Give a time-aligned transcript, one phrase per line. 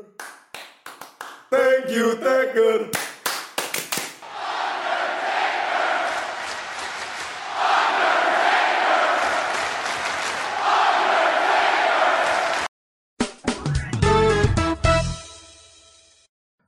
[0.00, 0.24] Taker.
[1.50, 2.90] Thank you, Taker.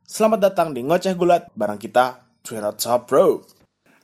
[0.03, 3.43] Selamat datang di Ngoceh Gulat bareng kita Twirot Top Bro.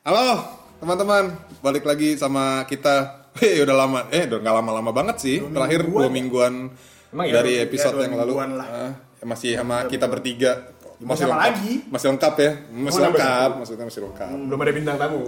[0.06, 0.40] Halo
[0.80, 3.29] teman-teman, balik lagi sama kita.
[3.38, 5.36] Hei udah lama, eh udah nggak lama-lama banget sih.
[5.45, 6.72] Terakhir dua mingguan
[7.12, 7.38] Emang ya?
[7.38, 8.34] dari Ya, episode dua yang lalu.
[8.56, 8.66] lah.
[8.66, 10.70] Ah, masih sama kita bertiga.
[10.98, 11.47] Masih apa lengkap.
[11.47, 11.73] lagi?
[11.87, 13.51] Masih lengkap ya, masih Oh, lengkap.
[13.56, 14.30] Maksudnya masih lengkap.
[14.47, 15.20] belum ada bintang tamu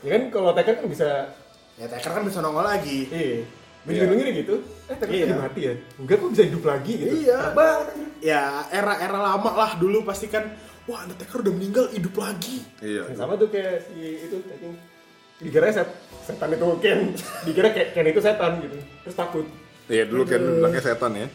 [0.00, 1.08] ya kan kalau Tekken kan bisa
[1.74, 3.08] Ya Taker kan bisa nongol lagi.
[3.08, 3.42] Iya.
[3.82, 4.54] Bintang ini gitu
[4.86, 5.24] eh Tekken Iya.
[5.26, 7.36] lagi mati ya enggak kok bisa hidup lagi gitu Iya.
[7.50, 7.64] Apa?
[8.20, 10.44] Ya era-era lama lah dulu pasti kan
[10.84, 12.64] wah Undertaker udah meninggal hidup lagi.
[12.78, 13.08] Iya.
[13.08, 14.76] Yang sama tuh kayak si itu I think,
[15.36, 15.88] dikira set
[16.22, 17.00] setan itu Ken
[17.42, 19.44] dikira kayak Ken itu setan gitu terus takut
[19.84, 21.28] Iya dulu kan bilangnya setan ya.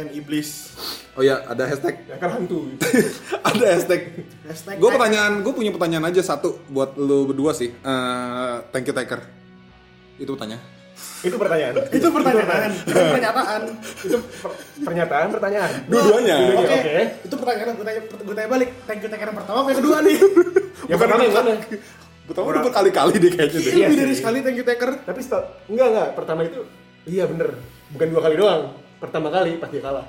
[0.00, 0.72] Kan iblis.
[1.12, 2.08] Oh ya ada hashtag.
[2.08, 2.80] ya kan hantu gitu.
[3.52, 4.24] ada hashtag.
[4.48, 7.68] Hashtag Gue pertanyaan, gue punya pertanyaan aja satu buat lu berdua sih.
[7.68, 9.20] Eh, thank you Taker.
[10.16, 10.64] Itu pertanyaan.
[11.26, 13.60] itu pertanyaan Itu pertanyaan, itu pernyataan.
[14.04, 16.36] itu per- pernyataan pertanyaan Dua-duanya.
[16.56, 16.96] Oke, oke
[17.28, 18.68] itu pertanyaan gue tanya, gue tanya balik.
[18.88, 20.16] Thank you Taker yang pertama, apa yang kedua nih?
[20.92, 21.52] yang pertama yang mana
[22.24, 23.72] Pertama udah berkali-kali deh kayaknya deh.
[23.74, 24.90] Iya Lebih dari sekali thank you Taker.
[25.04, 25.20] tapi
[25.68, 26.60] enggak enggak pertama itu
[27.08, 27.56] iya bener
[27.96, 28.62] bukan dua kali doang
[29.00, 30.06] pertama kali pas dia kalah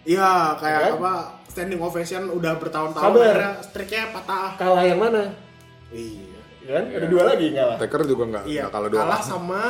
[0.00, 0.92] Iya, kayak Kan?
[0.96, 1.12] apa
[1.44, 3.24] standing ovation udah bertahun-tahun Sabar.
[3.28, 4.48] akhirnya streaknya patah.
[4.56, 5.22] kalah yang mana
[5.90, 6.38] Iya.
[6.60, 8.98] ya kan ada dua lagi kalah Taker juga nggak Iya, nggak kalah dua.
[9.00, 9.62] kalah sama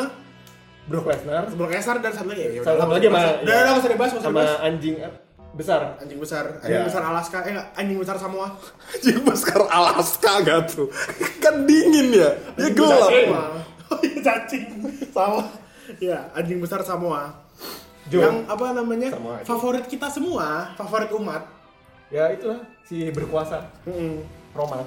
[0.85, 2.63] Brock Lesnar Brock Lesnar dan satu lagi ya.
[2.63, 5.13] Satu lagi sama Udah, udah, nggak usah dibahas, usah sama anjing eh,
[5.51, 6.87] besar Anjing besar, anjing Iya.
[6.87, 8.49] besar Alaska, eh anjing besar Samoa.
[8.95, 10.87] Anjing masker Alaska gak tuh?
[11.43, 12.31] Kan dingin ya?
[12.55, 13.11] Dia gelap.
[13.11, 13.51] besar.
[13.89, 14.65] Oh iya cacing,
[15.09, 15.43] sama.
[15.99, 17.33] Ya, anjing besar Samoa.
[18.09, 18.19] Jo.
[18.21, 19.09] Yang apa namanya?
[19.13, 19.45] Samoa aja.
[19.45, 21.43] Favorit kita semua, favorit umat.
[22.09, 24.25] ya itulah si berkuasa Mm-mm.
[24.53, 24.81] Roman.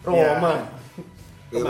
[0.00, 0.64] Roman
[1.54, 1.60] Ya,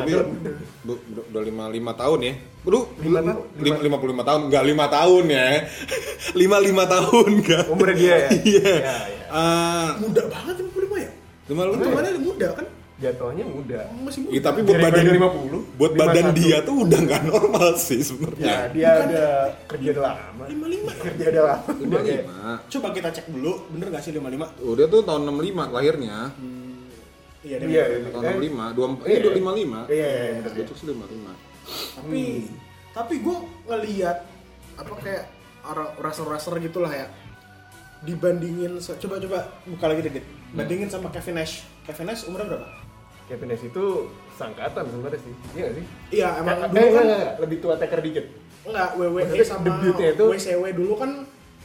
[0.81, 2.35] du- du- udah lima lima tahun ya.
[2.65, 5.49] Lu Lima lima lima puluh lima tahun nggak lima tahun ya?
[6.41, 7.65] lima lima tahun nggak?
[7.69, 8.63] umur dia ya Iya.
[8.81, 9.25] ya, ya.
[9.29, 11.11] Ah, Muda banget 55 ya?
[11.51, 11.75] lima lima.
[11.77, 12.67] Hitungannya muda kan?
[12.95, 14.31] Jatuhnya muda Masih muda.
[14.31, 16.39] Iya, tapi buat Dari badan 50, buat badan 51.
[16.39, 18.55] dia tuh udah nggak normal sih ya sebenarnya.
[18.71, 19.25] dia ada
[19.67, 21.03] kerja udah lama 55.
[21.03, 22.39] kerja udah lama Lima Udah kayak- lima.
[22.65, 24.47] Coba kita cek dulu, bener gak sih 55?
[24.63, 26.19] Udah tuh tahun 65 lahirnya.
[27.43, 28.11] Iya, dia iya bener.
[28.11, 29.11] Tahun eh, 65, dua Iya.
[29.11, 29.81] eh dua lima lima.
[29.87, 30.09] iya
[30.41, 31.33] iya tuh lima lima.
[31.95, 32.25] tapi
[32.93, 34.19] tapi gue ngeliat
[34.77, 35.25] apa kayak
[35.65, 37.09] orang wrestler-wrestler gitulah ya
[38.01, 40.27] dibandingin se- coba coba buka lagi deh Dit.
[40.53, 42.69] bandingin sama Kevin Nash Kevin Nash umurnya berapa
[43.25, 43.85] Kevin Nash itu
[44.33, 47.57] sangkatan sebenarnya sih iya gak sih iya emang Eh, dulu eh, kan enggak, enggak, lebih
[47.59, 48.25] tua Taker dikit
[48.65, 51.11] enggak WWE Maksudnya sama debutnya itu- WCW dulu kan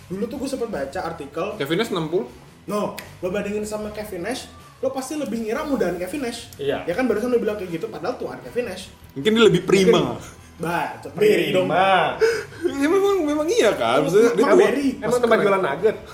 [0.07, 2.25] dulu tuh gue sempet baca artikel Kevin Nash 60.
[2.65, 4.47] no lo bandingin sama Kevin Nash
[4.79, 6.83] lo pasti lebih ngira mudaan Kevin Nash Iya.
[6.83, 10.15] ya kan barusan lo bilang kayak gitu padahal tuan Kevin Nash Mungkin dia lebih prima.
[10.55, 12.19] bah beri dong Prima.
[12.61, 14.03] ya memang memang iya kan.
[14.03, 14.63] Maksudnya dia Emang tua.
[14.65, 14.89] Berry.
[14.97, 15.95] Emang tempat jualan nugget?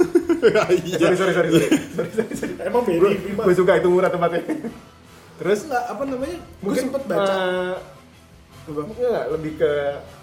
[0.85, 0.97] Iya.
[1.01, 1.67] sorry, sorry, sorry, sorry.
[1.91, 4.45] sorry, sorry, emang beri prima Gue suka itu murah tempatnya.
[5.35, 6.38] Terus nggak apa namanya?
[6.40, 7.34] gue sempet baca.
[7.34, 7.75] eh,
[8.66, 8.81] Apa?
[8.81, 9.72] mungkin nggak lebih ke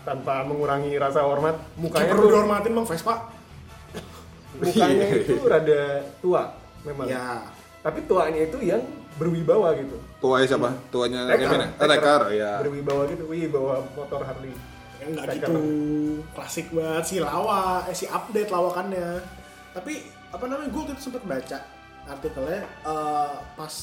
[0.03, 3.15] tanpa mengurangi rasa hormat mukanya perlu tuh dihormatin bang Vespa.
[4.53, 5.17] Mukanya Iya.
[5.19, 5.83] itu rada
[6.19, 6.43] tua
[6.83, 7.06] memang.
[7.06, 7.41] Ya
[7.83, 9.99] tapi tuanya itu yang berwibawa gitu.
[10.19, 10.71] Tuanya siapa?
[10.89, 11.69] Tuanya Taker, Kevin ya?
[11.75, 12.53] Eh, Taker, iya.
[12.62, 13.23] berwibawa gitu.
[13.27, 14.55] Wibawa motor Harley.
[14.99, 15.53] Yang nggak gitu.
[16.33, 19.19] Klasik banget si lawa eh si update lawakannya.
[19.73, 19.93] Tapi
[20.31, 21.59] apa namanya gue itu sempet baca
[22.05, 23.75] artikelnya eh, pas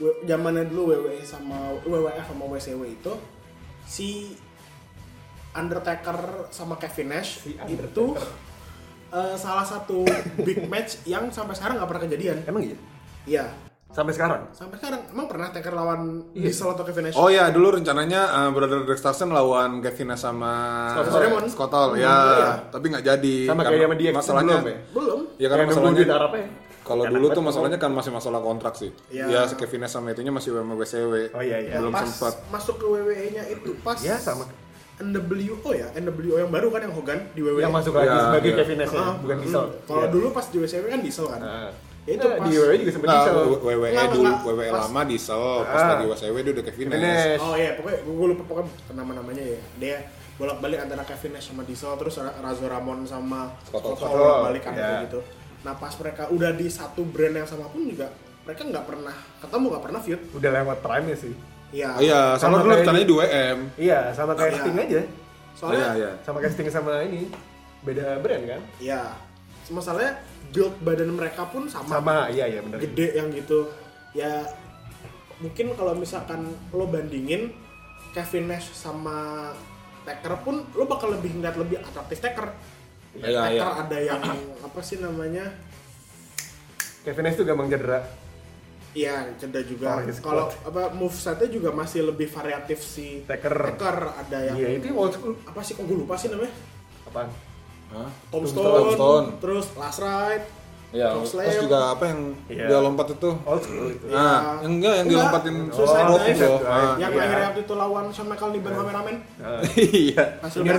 [0.00, 3.12] zamannya dulu WWE sama WWF sama WCW itu
[3.84, 4.08] si
[5.52, 8.06] Undertaker sama Kevin Nash Si itu
[9.12, 10.04] eh, salah satu
[10.40, 12.78] big match yang sampai sekarang nggak pernah kejadian emang iya
[13.28, 13.44] iya
[13.92, 16.48] sampai sekarang sampai sekarang emang pernah Taker lawan Iya.
[16.48, 20.52] Diesel atau Kevin Nash Oh ya, dulu rencananya uh, Brother Stars lawan Kevin Nash sama
[20.96, 21.46] Scott Raymond.
[21.52, 22.50] Scott Hall, ya, iya.
[22.72, 23.36] tapi nggak jadi.
[23.52, 26.46] sama kayak sama dia masalahnya, belum ya belum ya karena masalahnya di Arabnya.
[26.92, 28.90] Kalau dulu tuh masalahnya kan masih masalah kontrak sih.
[29.08, 29.24] Iya.
[29.26, 31.12] Ya, si Kevin Nash sama itunya masih WCW.
[31.30, 31.74] Oh, iya, iya.
[31.76, 32.34] Belum pas sempat.
[32.48, 34.44] masuk ke WWE nya itu pas ya sama
[34.98, 38.46] NWO ya NWO yang baru kan yang Hogan di WWE yang masuk lagi Iya, sebagai
[38.46, 38.58] iya.
[38.58, 39.36] Kevin Nash ya, Ah, bukan.
[39.40, 40.10] Diesel kalau Iya.
[40.10, 41.70] dulu pas di WCW kan Diesel kan Nah,
[42.02, 44.38] Ya, itu Nah, pas- di WWE juga sempet Nah, Diesel WWE Enggak, dulu, enggak.
[44.44, 45.88] WWE Pas- lama Diesel, pas Ah.
[45.88, 47.40] lagi WCW dia udah Kevin Nash.
[47.40, 49.96] Oh iya pokoknya gue lupa pokoknya nama-namanya ya dia
[50.32, 53.96] bolak balik antara Kevin Nash sama Diesel terus Ra- Razor Ramon sama Scott Hall.
[53.96, 54.82] Hall bolak balik kan Iya.
[54.82, 55.20] kayak gitu
[55.62, 58.10] nah pas mereka udah di satu brand yang sama pun juga
[58.42, 61.34] mereka nggak pernah ketemu nggak pernah feud udah lewat prime nya sih
[61.72, 63.58] iya Oh iya, sama Sama dulu kayak rencananya di- WM.
[63.78, 64.60] iya sama kayak Iya.
[64.60, 65.00] Sting aja
[65.54, 66.10] soalnya Iya, iya.
[66.20, 67.22] sama kayak Sting sama ini
[67.80, 69.02] beda brand kan Iya.
[69.68, 70.12] masalahnya
[70.50, 72.76] build badan mereka pun sama, Sama, iya iya benar.
[72.78, 73.70] gede yang gitu
[74.12, 74.44] ya
[75.38, 77.54] mungkin kalau misalkan lo bandingin
[78.12, 79.48] Kevin Nash sama
[80.02, 82.52] Taker pun lo bakal lebih ngeliat lebih atraktif Taker
[83.12, 83.82] Iya, Taker iya.
[83.84, 84.22] ada yang
[84.64, 85.44] apa sih namanya
[87.02, 87.98] Kevin Nash tuh gampang cedera.
[88.92, 90.04] Iya, cedera juga.
[90.22, 93.74] Kalau apa move setnya juga masih lebih variatif si Taker.
[93.74, 95.34] Taker ada yang Iya, itu old school.
[95.42, 96.54] apa sih kok gue lupa sih namanya?
[97.08, 97.28] Apaan?
[97.92, 98.08] Hah?
[98.30, 99.26] Tombstone, Tombstone.
[99.42, 100.46] terus Last Ride.
[100.92, 102.68] Ya, terus juga apa yang Iya.
[102.68, 103.30] dia lompat itu?
[103.42, 104.04] Old school itu.
[104.06, 104.14] Iya.
[104.14, 105.16] Nah, yang enggak yang Enggak.
[105.16, 106.28] dilompatin Suicide Dive.
[106.28, 106.50] itu.
[107.00, 107.22] Yang Iya.
[107.24, 109.16] akhirnya waktu itu lawan Shawn Michaels di ban kameramen.
[109.40, 110.24] Nah, Iya.
[110.38, 110.76] Masih Biar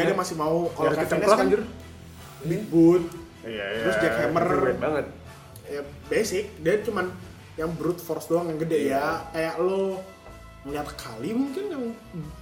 [0.00, 1.62] dia masih mau kalau Kevin kecemplung, kan anjir.
[2.40, 3.02] big boot,
[3.40, 3.82] Iya, iya.
[3.84, 4.44] Terus jackhammer.
[4.76, 5.06] Banget.
[5.68, 6.44] ya basic.
[6.58, 7.06] Dia cuman
[7.54, 8.96] yang brute force doang yang gede Iya.
[8.96, 9.04] ya.
[9.30, 10.00] Kayak lo
[10.62, 11.84] melihat kali mungkin yang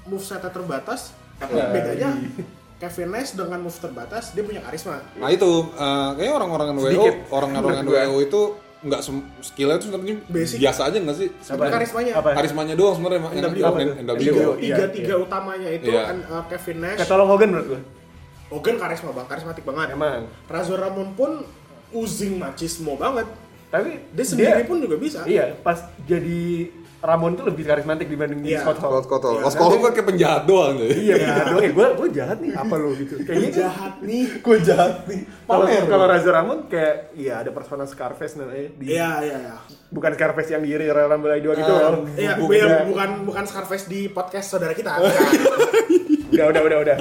[0.05, 1.13] move setnya terbatas.
[1.37, 1.67] Tapi Iya.
[1.71, 2.11] bedanya
[2.79, 5.03] Kevin Nash dengan move terbatas dia punya karisma.
[5.15, 7.15] Nah itu, eh, kayaknya orang-orang WO, Sedikit.
[7.29, 8.07] orang-orang Menurut gua.
[8.07, 8.41] WO itu
[8.79, 9.01] nggak
[9.43, 10.57] skillnya itu sebenarnya Basic.
[10.63, 11.29] biasa aja nggak sih?
[11.43, 12.13] Sebenarnya karismanya.
[12.15, 12.29] Apa?
[12.39, 13.71] Karismanya doang sebenarnya yang NWO.
[13.99, 14.15] NWO.
[14.15, 14.87] tiga, Iya, tiga, iya.
[14.95, 16.03] tiga utamanya itu Iya.
[16.07, 17.81] kan uh, Kevin Nash, tolong Hogan menurut gua.
[18.49, 19.87] Hogan karisma banget, karismatik banget.
[19.93, 20.23] Emang.
[20.47, 21.31] Razor Ramon pun
[21.91, 23.27] uzing machismo banget.
[23.69, 25.27] Tapi Dia sendiri pun juga bisa.
[25.27, 25.77] Iya, pas
[26.07, 28.67] jadi Ramon tuh lebih karismatik dibanding Iya.
[28.67, 28.99] Scott Hall.
[29.01, 29.23] Scott.
[29.23, 30.89] Iya, Oh, Scott Hall nanti- kan kayak penjahat doang tuh.
[30.91, 31.71] Iya, benar doang ya.
[31.71, 32.53] Gue gue jahat nih.
[32.53, 33.15] Apa lo gitu?
[33.23, 34.25] Kayaknya jahat nih.
[34.39, 35.21] Gue jahat nih.
[35.45, 39.55] Kalau kalau Razor Ramon kayak iya ada persona Scarface namanya di Iya, iya, iya.
[39.89, 41.71] bukan Scarface yang di Royal Rumble 2 gitu.
[41.71, 42.03] Loh.
[42.13, 42.69] Iya, bukan.
[42.89, 44.99] bukan bukan Scarface di podcast saudara kita.
[46.29, 46.97] Udah, udah, udah, udah.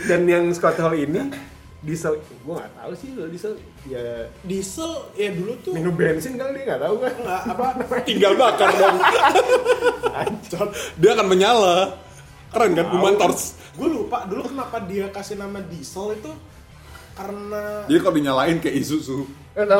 [0.00, 1.20] Dan yang Scott Hall ini
[1.78, 3.54] Diesel, gue gak tahu sih kalau Diesel
[3.86, 7.14] ya Diesel ya dulu tuh minum bensin kali dia gak tahu kan.
[7.22, 7.66] nggak apa
[8.02, 8.98] Tinggal bakar dong.
[10.10, 10.68] Ancot.
[10.98, 11.94] Dia akan menyala.
[12.50, 13.54] Keren kan, Human Torch.
[13.78, 16.32] gue lupa dulu kenapa dia kasih nama Diesel itu
[17.14, 19.26] karena Jadi kalau dinyalain kayak Isuzu.
[19.54, 19.78] Eh, nggak?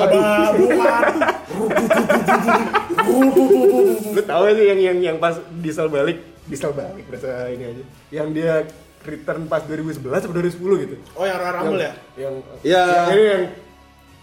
[0.55, 1.03] bukan
[4.15, 7.85] Lu tahu sih yang yang yang pas Diesel balik, Diesel balik berasa ini aja.
[8.11, 8.55] Yang dia
[9.01, 10.95] return pas 2011 atau 2010 gitu.
[11.13, 12.83] oh yang Royal Rumble ya Yang Iya.
[12.83, 13.45] yang ini yang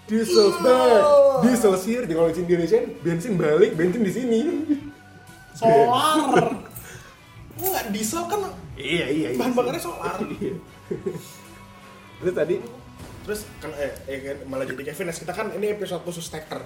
[0.05, 1.01] Diesel's back,
[1.41, 2.05] Diesel's here.
[2.05, 4.39] Di kalau di Indonesia bensin balik, bensin di sini.
[5.51, 6.45] solar
[7.57, 9.27] Enggak, diesel kan Iya iya.
[9.31, 9.39] iya.
[9.39, 10.59] bahan bakarnya solar Iya.
[12.17, 12.55] Terus tadi
[13.25, 16.61] terus kan eh, eh kan, malah jadi Kevin kita kan ini episode khusus Taker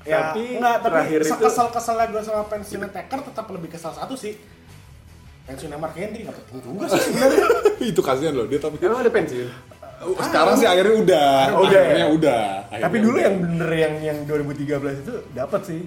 [0.00, 4.40] Tapi enggak, tapi terakhir itu- kesel-keselnya gue sama pensiunnya Taker tetap lebih kesal satu sih
[5.48, 7.44] pensiunnya Mark Henry nggak penting juga sih sebenarnya
[7.90, 9.48] itu kasihan loh dia tapi emang ada pensiun.
[9.98, 11.30] sekarang sih akhirnya udah.
[11.50, 11.82] Oh, udah ya?
[11.82, 12.42] Akhirnya udah.
[12.62, 13.24] Tapi Akhirnya dulu udah.
[13.24, 15.80] yang bener yang yang 2013 itu dapat sih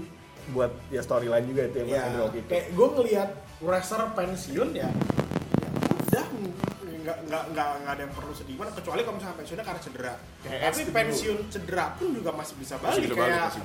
[0.52, 2.48] buat ya storyline juga itu yang ya Henry itu.
[2.50, 3.30] kayak gue ngelihat
[3.62, 4.90] wrestler pensiun ya
[5.62, 5.70] ya
[6.04, 6.26] udah
[7.02, 10.14] nggak nggak nggak nggak ada yang perlu sedih banget kecuali kalau misalnya pensiunnya karena cedera
[10.42, 10.92] Kayak tapi dulu.
[10.94, 13.62] pensiun cedera pun juga masih bisa balik bisa balik, kayak masih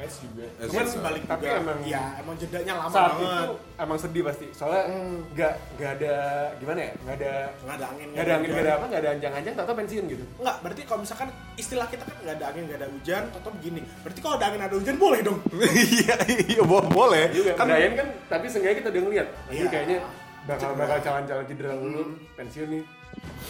[0.00, 0.46] Edge juga.
[0.62, 0.98] Cuman bisa.
[0.98, 4.82] balik Tapi juga emang- ya emang jedanya lama saat banget itu emang sedih pasti soalnya
[4.86, 5.16] Hmm.
[5.30, 6.14] nggak nggak ada
[6.56, 9.10] gimana ya nggak ada nggak ada angin nggak ada angin nggak ada apa nggak ada
[9.12, 12.78] anjang-anjang atau pensiun gitu Enggak, berarti kalau misalkan istilah kita kan nggak ada angin, nggak
[12.78, 13.80] ada hujan, atau begini.
[14.00, 15.38] Berarti kalau ada angin ada hujan boleh dong.
[15.90, 16.14] Iya,
[16.48, 17.24] iya bo- boleh.
[17.30, 19.70] juga Kan Brian kan tapi seenggaknya kita udah ngeliat jadi Iya.
[19.70, 19.98] kayaknya
[20.42, 22.02] bakal bakal calon-calon cedera dulu
[22.34, 22.82] pensiun nih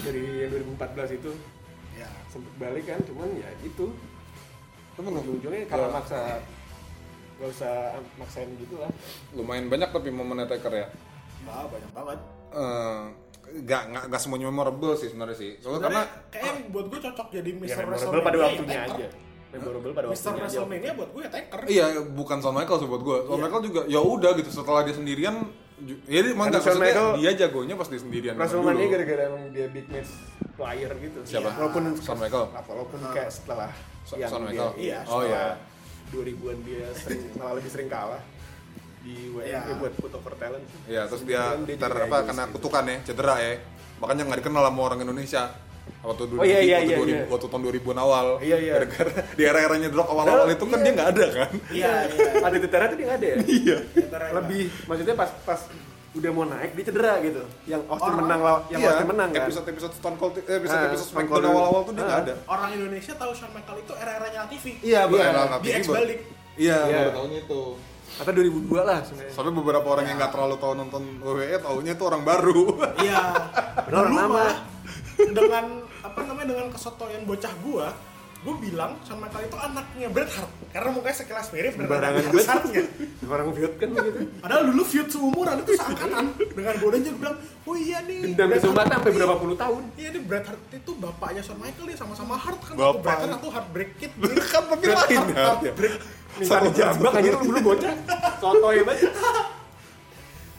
[0.02, 1.30] dari yang 2014 itu
[1.92, 2.08] Ya.
[2.26, 3.86] sempet balik kan cuman ya itu
[5.00, 6.20] Temen ujung-ujungnya kalau maksa
[7.34, 7.72] gak usah
[8.14, 8.92] maksain gitu lah
[9.32, 10.86] lumayan banyak tapi momennya Taker ya.
[11.42, 12.18] Wah, banyak banget.
[12.52, 13.02] Eh,
[13.62, 15.56] Gak, nggak, nggak semuanya memorable sih sebenarnya sih.
[15.58, 17.82] Soalnya karena kayak buat gue cocok jadi ya Mr.
[17.82, 18.92] memorable WrestleMania pada ya waktunya Taker.
[18.92, 19.08] aja
[19.50, 20.12] memorable pada Mr.
[20.12, 21.60] waktunya aja WrestleMania buat gue ya Taker.
[21.66, 23.16] Iya, bukan Shawn Michaels sih buat gue.
[23.18, 23.42] Shawn Iya.
[23.42, 25.34] Michaels juga ya udah gitu setelah dia sendirian
[26.06, 29.42] ya dia emang nggak Shawn maksudnya Michaels- dia jagonya pas dia sendirian WrestleMania gara-gara emang
[29.48, 30.12] dia big match
[30.54, 31.48] player gitu Siapa?
[31.50, 32.50] walaupun Shawn Michaels?
[32.60, 33.70] walaupun kayak setelah
[34.16, 35.54] yang Shawn dia- iya Oh, iya.
[36.08, 38.22] 2000-an dia sering malah lebih sering kalah
[39.00, 39.74] di WMP Iya.
[39.76, 42.52] buat put over talent Iya, terus dia Kemudian ter apa kena gitu.
[42.56, 43.52] kutukan ya, cedera ya.
[43.96, 45.44] Makanya nggak dikenal sama orang Indonesia.
[46.00, 47.24] Waktu dulu Oh, iya, iya, waktu, iya, 2000 iya.
[47.26, 48.26] waktu tahun 2000-an awal.
[48.38, 48.72] Iya, iya.
[48.74, 50.82] Gara-gara di era-eranya drop awal-awal itu kan Iya.
[50.82, 51.50] dia nggak ada kan.
[51.70, 52.28] Iya, iya.
[52.40, 53.76] ada Tera tuh dia nggak ada ya Iya.
[53.94, 54.30] Ya.
[54.34, 55.60] lebih maksudnya pas pas
[56.10, 59.28] udah mau naik dia cedera gitu yang Austin Orang- menang law- yang Iya, Austin menang
[59.30, 61.52] kan Episode-episode Stone Cold, eh, episode Ah, episode Stone SmackDown Cold.
[61.52, 62.24] awal-awal tuh dia nggak Ah.
[62.24, 62.34] ada.
[62.48, 64.64] Orang Indonesia tahu Shawn Michaels itu era-eranya TV.
[64.80, 65.60] Iya, Iya, benar.
[65.60, 66.18] di X balik.
[66.56, 67.62] Iya, baru tahunya itu.
[68.12, 72.04] atau 2002 lah sebenarnya Soalnya beberapa orang yang nggak terlalu tahu nonton WWE taunya itu
[72.04, 72.62] orang baru.
[72.98, 73.22] Iya.
[73.86, 74.46] Benar, Dulu lama.
[75.30, 75.64] dengan
[76.00, 77.88] apa namanya dengan kesotoyan bocah gua
[78.40, 82.24] gue bilang Shawn Michael itu anaknya Bret Hart karena mukanya sekilas mirip dan ada Barangan
[82.32, 82.46] Bret.
[82.48, 82.82] Hartnya
[83.30, 84.18] Orang feud kan begitu.
[84.40, 86.24] padahal dulu feud seumuran itu seangkatan
[86.56, 87.36] dengan Goldberg bilang
[87.68, 89.82] oh iya nih Dendam Hart sampai nih." berapa puluh tahun.
[90.00, 93.00] Iya ini Bret Hart itu bapaknya Shawn Michael nih sama-sama Hart kan Bapak.
[93.04, 94.12] Bret Hart satu Heartbreak Kid
[94.56, 95.20] kan tapi Hart, ya.
[95.36, 95.94] Heartbreak
[96.30, 97.92] Minta dijambak anjir lu dulu bocah.
[98.40, 99.12] Sotoy banget.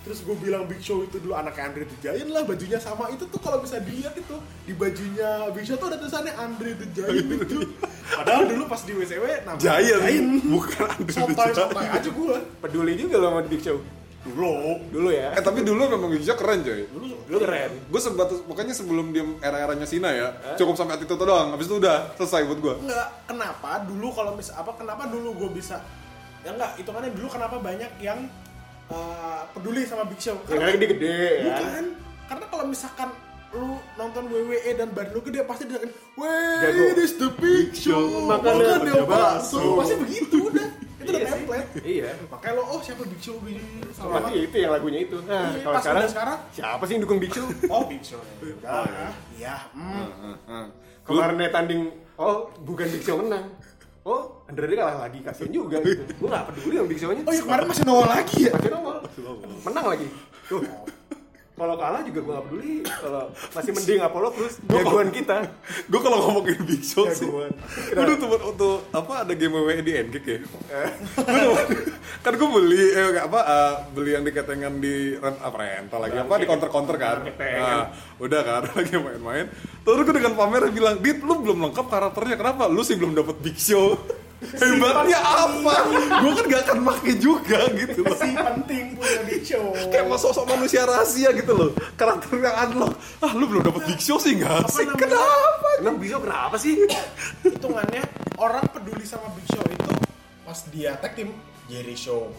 [0.01, 3.21] Terus gue bilang Big Show itu dulu anaknya Andre the Giant lah, bajunya sama itu
[3.29, 4.33] tuh kalau bisa dilihat itu
[4.65, 7.57] di bajunya Big Show tuh ada tulisannya Andre the Giant itu.
[8.11, 11.53] Padahal dulu pas di WCW namanya Giant, bukan Andre the Giant.
[11.53, 12.37] sotoy aja gue.
[12.65, 13.77] Peduli juga lo sama Big Show.
[14.21, 14.53] Dulu.
[14.93, 15.33] Dulu ya.
[15.37, 16.85] Eh tapi dulu memang Big Show keren coy.
[16.89, 17.71] Dulu Dulu keren.
[17.89, 21.53] Gue sempat pokoknya sebelum dia era-eranya Sina ya, cukup sampai attitude doang.
[21.53, 22.73] Habis itu udah selesai buat gue.
[22.89, 25.77] Enggak, kenapa dulu kalau mis apa kenapa dulu gue bisa
[26.41, 28.25] ya enggak hitungannya dulu kenapa banyak yang
[28.91, 31.55] eh, peduli sama Big Show Ya kan dia gede ya.
[31.57, 31.85] bukan
[32.27, 33.09] karena kalau misalkan
[33.51, 36.15] lu nonton WWE dan badan lu gede pasti dia akan Jago.
[36.15, 40.67] Where is the Big Show Makan makan dia bakso." bakso pasti begitu udah
[41.01, 42.09] itu udah Iya template Iya.
[42.29, 45.17] makanya lo oh siapa Big Show Big Show sama Pasti itu yang lagunya itu.
[45.25, 47.45] Nah, Iya, kalau sekarang, sekarang, siapa sih yang dukung Big Show?
[47.73, 50.67] oh Big Show udah ya iya hmm.
[51.01, 51.81] Kemarin tanding,
[52.15, 53.49] oh bukan Big Show menang.
[54.01, 56.01] Oh, Andrade kalah lagi, kasihan juga gitu.
[56.17, 57.21] Gue gak peduli sama Big Show-nya.
[57.21, 58.97] oh iya kemarin masih nongol lagi ya Masih nongol.
[59.61, 60.07] Menang lagi.
[60.49, 60.61] Tuh.
[61.61, 62.73] Kalau kalah juga gue gak peduli.
[62.81, 65.37] Kalau masih mending Apollo terus jagoan kita.
[65.85, 67.53] Gue kalau ngomongin Big Show sih, Jagoan.
[67.85, 70.85] gue dulu tuh waktu apa ada game WWE di Endgame ya.
[71.21, 71.85] Gua tuh-
[72.21, 76.17] kan gue beli eh nggak apa eh, beli yang diketengan di rent apa rental lagi
[76.17, 77.17] apa di counter counter kan.
[77.23, 77.61] Ketengan.
[77.61, 77.83] Nah,
[78.17, 79.45] udah kan lagi main-main.
[79.81, 82.37] Terus gue dengan pamer bilang, "Dit, lu belum lengkap karakternya.
[82.37, 82.65] Kenapa?
[82.65, 84.01] Lu sih belum dapet Big Show."
[84.41, 85.73] Hebatnya apa?
[86.17, 88.17] gue kan gak akan make juga gitu loh.
[88.17, 91.69] si penting punya Big Show Kayak mau sosok manusia rahasia gitu loh.
[91.93, 92.93] Karakter yang unlock.
[93.19, 94.81] Ah, lu belum dapet Big Show sih nggak sih?
[94.83, 94.97] namanya?
[94.97, 95.67] Kenapa?
[95.77, 96.73] Emang Big Show kenapa sih?
[97.43, 98.01] hitungannya
[98.35, 99.93] orang peduli sama Big Show itu
[100.41, 101.29] pas dia tag team
[101.65, 102.33] Jerry Show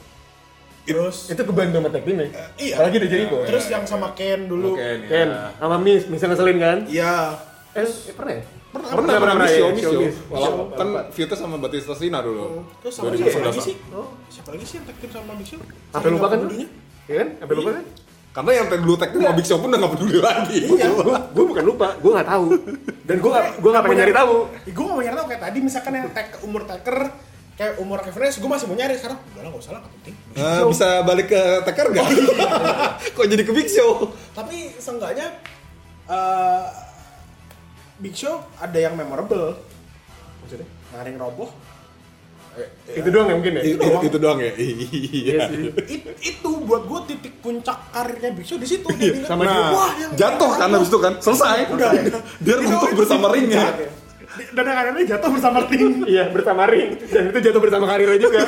[0.82, 2.26] terus Itu kebantu sama tag team ya?
[2.58, 2.74] Iya.
[2.76, 3.42] Apalagi udah jadi kok.
[3.46, 5.06] terus yang sama Ken dulu Oke, nih.
[5.06, 6.78] Ken, sama Miss, Miss yang ngeselin kan?
[6.90, 7.14] iya
[7.72, 8.42] Eh, eh, pernah ya?
[8.72, 10.00] Pernah, pernah, pernah, Miss ya, Show, Miss Show.
[10.00, 10.16] Miss.
[10.26, 12.64] Walau kan feudnya sama Batista Sina dulu.
[12.80, 13.28] terus sama 2011.
[13.28, 14.08] siapa lagi sih Oh.
[14.26, 15.60] siapa lagi sih yang tag team sama Big Show
[15.90, 16.38] Sampai lupa kan?
[16.40, 16.68] Dulunya.
[17.04, 17.28] Iya kan?
[17.36, 17.84] Sampai lupa kan?
[18.32, 20.58] Karena yang dulu tag team sama Big Show pun udah gak peduli lagi.
[20.66, 20.88] iya
[21.28, 22.46] gue bukan lupa, gue nggak tahu.
[23.02, 24.34] Dan gue nggak gue nggak pengen nyari tahu.
[24.66, 26.98] gue mau nyari tahu kayak tadi misalkan yang tag umur taker
[27.52, 29.92] kayak umur Kevin Nash gue masih mau nyari sekarang udah lah nggak usah lah nggak
[29.94, 32.06] penting Eh, bisa balik ke Taker gak?
[33.14, 34.08] Kok jadi ke Big Show?
[34.32, 35.36] tapi seenggaknya
[36.08, 36.64] eh,
[38.02, 39.54] Big Show ada yang memorable
[40.40, 40.66] Maksudnya?
[40.92, 41.50] ngaring roboh
[42.84, 43.62] Itu doang ya mungkin ya?
[43.64, 44.02] Itu, doang.
[44.04, 44.52] itu doang ya?
[44.52, 45.38] Iya Iya.
[45.48, 45.64] sih.
[45.88, 49.72] It- itu buat gue titik puncak karirnya Big Show di situ dia bilang, sama Nah,
[49.72, 51.16] wah yang jatuh kan habis itu kan?
[51.16, 51.64] Selesai.
[51.70, 51.90] udah
[52.38, 53.72] Dia runtuh bersama ringnya.
[54.52, 58.40] dan yang karirnya jatuh bersama ring Iya bersama ring dan itu jatuh bersama karirnya juga.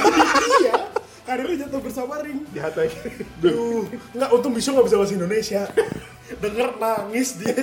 [0.58, 0.74] iya
[1.22, 2.98] karirnya jatuh bersama ring Jahat aja.
[3.38, 5.62] Duh, nggak untung Big Show nggak bisa bahasa Indonesia
[6.34, 7.56] denger nangis dia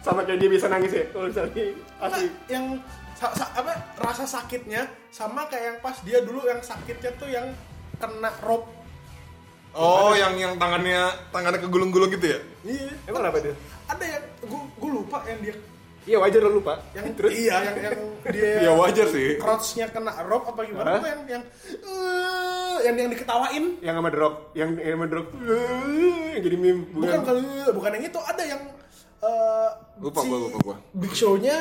[0.00, 1.04] Sama kayak dia bisa nangis ya.
[1.08, 1.64] Kalau misalnya
[2.00, 2.26] asli.
[2.46, 2.64] yang
[3.12, 7.46] sa- sa- apa rasa sakitnya sama kayak yang pas dia dulu yang sakitnya tuh yang
[7.94, 8.70] kena rope
[9.70, 12.40] Oh, yang yang tangannya tangannya kegulung-gulung gitu ya?
[12.64, 13.52] iya Emang kenapa itu?
[13.84, 15.54] ada yang gue gue lupa yang dia
[16.04, 16.74] Iya wajar lo lupa.
[16.92, 19.36] yang terus iya yang yang dia Ya wajar sih.
[19.36, 20.98] crotchnya kena rope apa gimana Hah?
[20.98, 21.42] tuh yang yang
[21.84, 25.26] eh, yang yang diketawain yang sama drop, yang yang sama drop,
[26.32, 27.36] yang jadi meme bukan bukan
[27.72, 28.60] bukan yang itu ada yang
[29.20, 30.76] eh, Lupa si gua, lupa gua.
[30.92, 31.56] big show-nya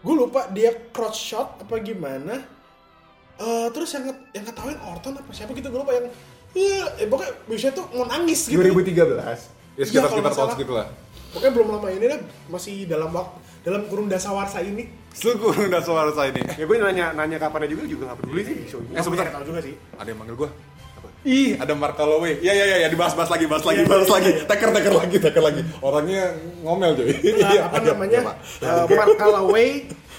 [0.00, 2.44] gue lupa dia crotch shot apa gimana
[3.34, 6.06] Eh terus yang yang ketawain Orton apa siapa gitu gue lupa yang
[6.54, 8.94] eh pokoknya big show tuh mau nangis gitu 2013.
[9.74, 10.86] Ya sekitar kalau sekitar tahun segitu lah.
[11.34, 15.50] pokoknya belum lama ini lah masih dalam waktu dalam kurun dasawarsa ini Seluruh
[15.80, 16.42] suara saya ini.
[16.54, 19.26] Ya gue nanya nanya kapan juga juga nggak peduli sih show Eh, sebentar.
[19.30, 20.50] tahu juga sih Ada yang manggil gua.
[21.24, 22.36] Ih, ada Mark Calloway.
[22.38, 24.30] Iya, iya, iya, ya, dibahas-bahas lagi, bahas lagi, bahas lagi.
[24.44, 25.60] Teker, teker lagi, teker lagi.
[25.80, 27.08] Orangnya ngomel, coy.
[27.08, 28.20] Nah, Iya, apa ada, namanya
[28.60, 29.68] eh, Mark Calloway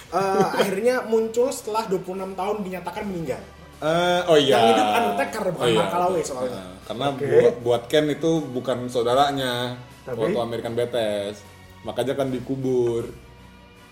[0.07, 3.41] eh, akhirnya muncul setelah 26 tahun dinyatakan meninggal
[3.75, 4.55] Eh, oh iya.
[4.55, 6.57] Yang hidup Undertaker, bukan Mark Calloway soalnya.
[6.57, 7.25] Nah, karena Oke.
[7.27, 9.53] buat, buat Ken itu bukan saudaranya
[10.01, 10.15] Tapi?
[10.17, 11.37] waktu American Badass.
[11.83, 13.13] Makanya kan dikubur.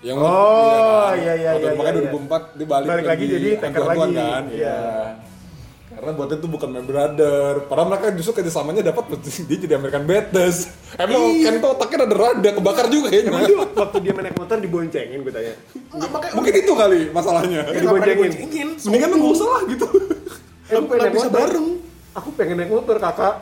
[0.02, 0.34] Yang Oh,
[1.06, 1.16] kan?
[1.16, 2.10] iya, iya, Waktu- iya, Makanya iya.
[2.10, 4.14] 2004 dia balik, Balik lagi jadi Taker lagi.
[4.16, 4.44] kan.
[4.50, 4.78] Iya.
[5.94, 7.64] Karena buat itu bukan my brother.
[7.66, 9.04] Padahal mereka justru kerjasamanya dapat
[9.48, 10.68] dia jadi American Badass.
[10.96, 11.44] Emang Iya.
[11.46, 13.30] Ken tuh otaknya ada rada kebakar juga kayaknya.
[13.30, 15.54] Emang dia waktu dia naik motor diboncengin gue tanya.
[15.94, 17.62] Makanya Mungkin itu kali masalahnya.
[17.70, 18.68] Ya, diboncengin.
[18.76, 19.86] Mendingan lu nggak usah lah gitu.
[20.64, 21.40] Eh, aku pengen Nggak naik bisa motor.
[21.40, 21.68] bareng.
[22.14, 23.36] Aku pengen naik motor kakak.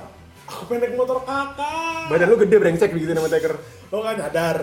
[0.46, 2.04] Aku pengen naik motor kakak.
[2.08, 3.54] Badan lu gede brengsek begitu nama Taker.
[3.88, 4.58] Lo kan nyadar.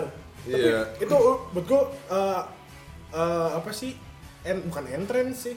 [0.45, 0.79] Iya.
[0.97, 1.15] Itu
[1.49, 2.41] buat gue eh,
[3.11, 3.91] eh, apa sih
[4.41, 5.55] en, bukan entrance sih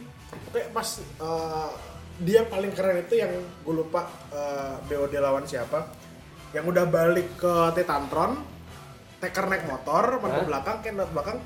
[0.49, 1.71] Oke pas eh,
[2.19, 5.89] dia paling keren itu yang gue lupa eh, BOD lawan siapa
[6.53, 8.43] yang udah balik ke Titantron
[9.17, 10.47] Taker naik motor, mantu Hah?
[10.51, 11.39] belakang, Ken lewat belakang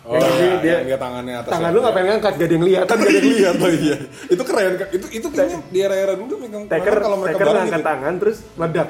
[0.00, 1.52] Oh, Yang iya, dia- dia tangannya atas.
[1.52, 1.76] Tangan ya.
[1.76, 2.32] lu ngapain ngangkat?
[2.34, 2.84] Gak ada yang lihat.
[2.90, 3.96] Kan gak ada yang lihat oh iya.
[4.26, 4.88] Itu keren kan.
[4.88, 7.90] Itu itu kayaknya di era-era dulu megang Taker, mereka kalau mereka taker bareng ngangkat gitu.
[7.92, 8.88] tangan terus meledak.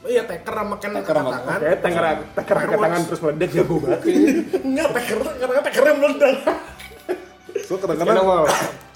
[0.00, 2.04] Iya, Taker sama Taker angkat sama- tangan Kayak taker,
[2.36, 4.00] taker angkat tangan terus meledak jago banget.
[4.68, 6.36] Enggak, Taker, karena Takernya meledak
[7.64, 8.24] So kadang-kadang.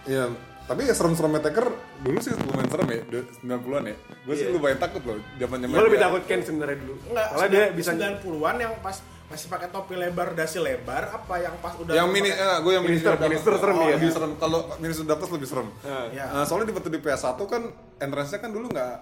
[0.04, 0.24] Iya,
[0.64, 1.66] tapi ya serem-seremnya Taker
[2.00, 3.96] dulu sih lumayan serem ya, du- 90-an ya.
[4.22, 4.52] Gue sih Iya.
[4.52, 5.72] lumayan takut loh zaman-zaman.
[5.72, 6.94] Gue lebih takut Ken sebenarnya dulu.
[7.04, 11.54] Enggak, Soalnya dia bisa 90-an yang pas masih pakai topi lebar, dasi lebar, apa yang
[11.58, 13.12] pas udah yang mini, pakai- gue yang mini Minister.
[13.18, 13.94] Minister serem Oh, ya.
[13.94, 14.30] Lebih serem.
[14.34, 15.68] Kalau mini Sudatas lebih serem.
[15.78, 16.24] Nah, Ya.
[16.30, 17.62] Eh, soalnya di waktu di PS1 kan
[17.98, 18.94] entrance-nya kan dulu nggak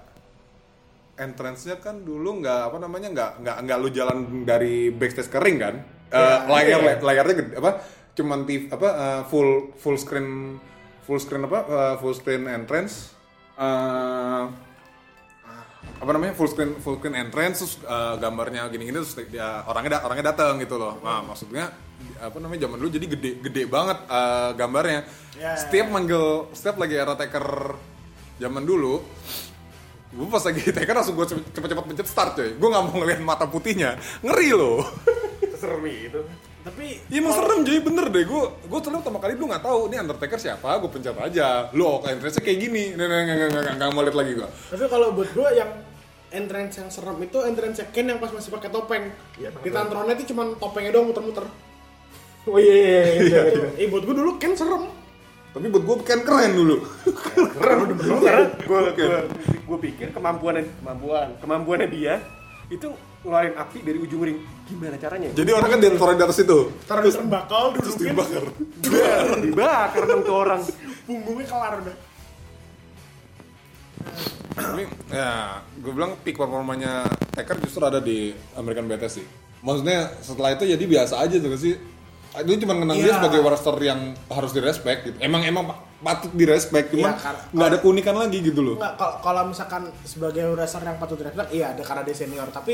[1.14, 5.74] entrance-nya kan dulu nggak apa namanya nggak nggak nggak lu jalan dari backstage kering kan
[6.08, 6.94] Eh, Ya, layar iya.
[6.98, 7.70] layarnya gede apa
[8.12, 10.60] cuman TV apa eh, full full screen
[11.02, 11.60] full screen apa?
[11.64, 13.10] Eh, full screen entrance.
[13.54, 14.44] Eh,
[16.02, 16.34] apa namanya?
[16.34, 20.58] Full screen full screen entrance terus eh, gambarnya gini-gini terus dia orangnya da- orangnya datang
[20.58, 20.98] gitu loh.
[21.00, 21.70] Nah maksudnya
[22.18, 25.00] apa namanya zaman dulu jadi gede gede banget eh, gambarnya.
[25.38, 27.74] Ya, setiap manggil setiap lagi era taker
[28.38, 29.02] zaman dulu.
[30.12, 32.50] Gue pas lagi taker langsung gue cepet-cepet pencet start coy.
[32.58, 33.96] Gue nggak mau ngeliat mata putihnya.
[34.20, 34.82] Ngeri loh.
[35.62, 36.20] Serem itu.
[36.62, 39.80] Tapi Iya emang serem jadi bener deh gue gue terlalu pertama kali dulu nggak tahu
[39.90, 43.88] ini Undertaker siapa gue pencet aja lo entrance kayak gini nggak nggak nggak nggak nggak
[43.90, 45.70] mau lihat lagi gue Tapi kalau buat gue yang
[46.32, 49.04] entrance yang serem itu entrance Ken yang pas masih pakai topeng.
[49.36, 51.44] Iya, pakai Di tantronnya itu cuma topengnya doang muter-muter.
[52.48, 53.22] Oh iya iya iya.
[53.22, 53.68] iya, iya.
[53.76, 54.88] Eh buat gue dulu Ken serem.
[55.52, 56.80] tapi buat gue kan keren dulu
[57.60, 58.80] Keren udah bener karena gue
[59.68, 62.24] gue pikir kemampuannya kemampuan kemampuannya dia
[62.72, 62.88] itu
[63.22, 65.30] ngeluarin api dari ujung ring gimana caranya?
[65.30, 68.06] jadi orang kan di taruh di atas itu Taruh di tembakau dulu terus Ken.
[68.08, 68.44] dibakar
[69.44, 70.60] dibakar dong tuh orang.
[71.02, 71.96] Punggungnya kelar udah.
[74.52, 75.30] tapi ya
[75.74, 79.26] gue bilang peak performanya Taker justru ada di American Badass sih
[79.58, 81.78] maksudnya setelah itu jadi biasa aja tuh sih
[82.32, 83.16] itu cuma mengenang dia Iya.
[83.16, 88.16] sebagai wrestler yang harus direspek gitu emang emang patut direspek Iya, karena- nggak ada keunikan
[88.16, 92.02] lagi gitu loh Enggak, kalau kalau misalkan sebagai wrestler yang patut direspek, iya ada karena
[92.02, 92.48] dia senior.
[92.48, 92.72] Tapi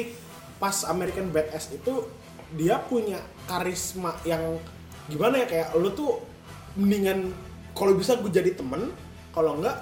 [0.58, 2.06] pas American Badass itu
[2.54, 4.58] dia punya karisma yang
[5.08, 6.20] gimana ya kayak lu tuh
[6.76, 7.32] mendingan
[7.72, 8.90] kalau bisa gue jadi temen,
[9.30, 9.78] kalau enggak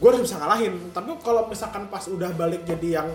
[0.00, 0.74] gue harus bisa ngalahin.
[0.90, 3.08] Tapi kalau misalkan pas udah balik jadi yang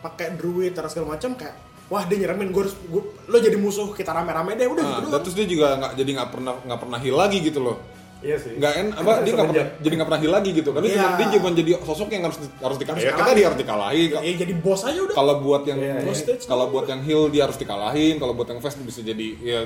[0.00, 1.56] pakai druid terus segala macam kayak
[1.90, 5.16] wah dia nyeremin gue harus gua, lo jadi musuh kita rame-rame deh udah Nah, gitu
[5.26, 7.76] terus dia juga nggak jadi nggak pernah nggak pernah heal lagi gitu loh
[8.20, 8.52] Iya sih.
[8.52, 10.94] nggak en apa dia nggak pernah jadi nggak pernah heal lagi gitu karena Iya.
[10.94, 14.32] cuma dia cuma jadi sosok yang harus harus dikalahin Harus kita dia harus dikalahin Ya
[14.36, 15.14] jadi bos aja udah.
[15.14, 16.06] kalau buat yang Iya, iya.
[16.06, 19.60] Hostage kalau buat yang heal dia harus dikalahin kalau buat yang face bisa jadi ya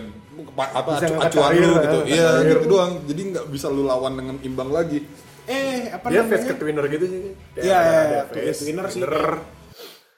[0.55, 2.49] apa Bisa acu- acuan lu kan, gitu iya karir.
[2.53, 5.03] gitu doang jadi nggak bisa lu lawan dengan imbang lagi
[5.45, 6.31] Eh, apa Dia namanya?
[6.33, 7.21] face ke twinner gitu sih.
[7.55, 8.97] Iya, iya, iya, face, twinner sih.
[8.97, 9.45] twinner.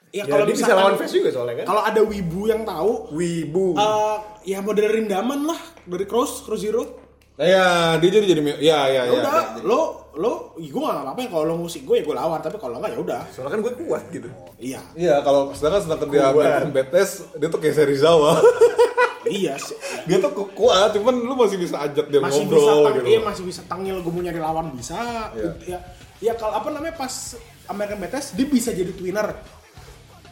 [0.07, 1.65] Ya, Ya, kalau dia bisa lawan face juga soalnya kan.
[1.67, 3.75] Kalau ada wibu yang tahu, Wibu.
[3.75, 7.06] eh ya model rindaman lah dari Cross, Cross Zero.
[7.37, 9.13] Iya, dia jadi jadi iya, iya, ya ya ya.
[9.21, 9.81] Udah, lo
[10.17, 12.97] lo gue gak apa-apa ya kalau lo musik gue ya gue lawan, tapi kalau enggak
[12.97, 13.21] ya udah.
[13.29, 14.25] Soalnya kan gue kuat gitu.
[14.33, 14.81] Oh, iya.
[14.97, 18.41] Iya, kalau sedangkan sedangkan dia main BTS, dia tuh kayak Serizawa.
[19.37, 19.77] iya sih.
[20.09, 23.05] Dia tuh kuat, cuman lu masih bisa ajak dia masih ngobrol bisa gitu.
[23.05, 24.97] Iya, masih bisa tangil gue mau nyari lawan bisa.
[25.37, 25.51] Iya.
[25.69, 25.79] Ya,
[26.17, 27.37] ya kalau apa namanya pas
[27.69, 29.37] American BTS dia bisa jadi twinner.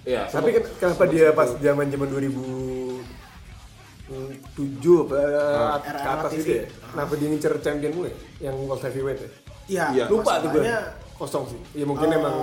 [0.09, 0.25] Iya.
[0.25, 2.84] Tapi kenapa dia pas zaman-zaman 2000
[4.53, 5.79] tujuh apa eh, ah.
[5.81, 6.65] ke atas itu ya.
[6.93, 8.15] Nah, pendingin ngincer champion gue ya?
[8.49, 9.29] yang world heavyweight ya.
[9.65, 10.05] Iya, iya.
[10.05, 10.63] lupa tuh gue.
[11.15, 11.61] Kosong sih.
[11.79, 12.35] Iya mungkin uh, emang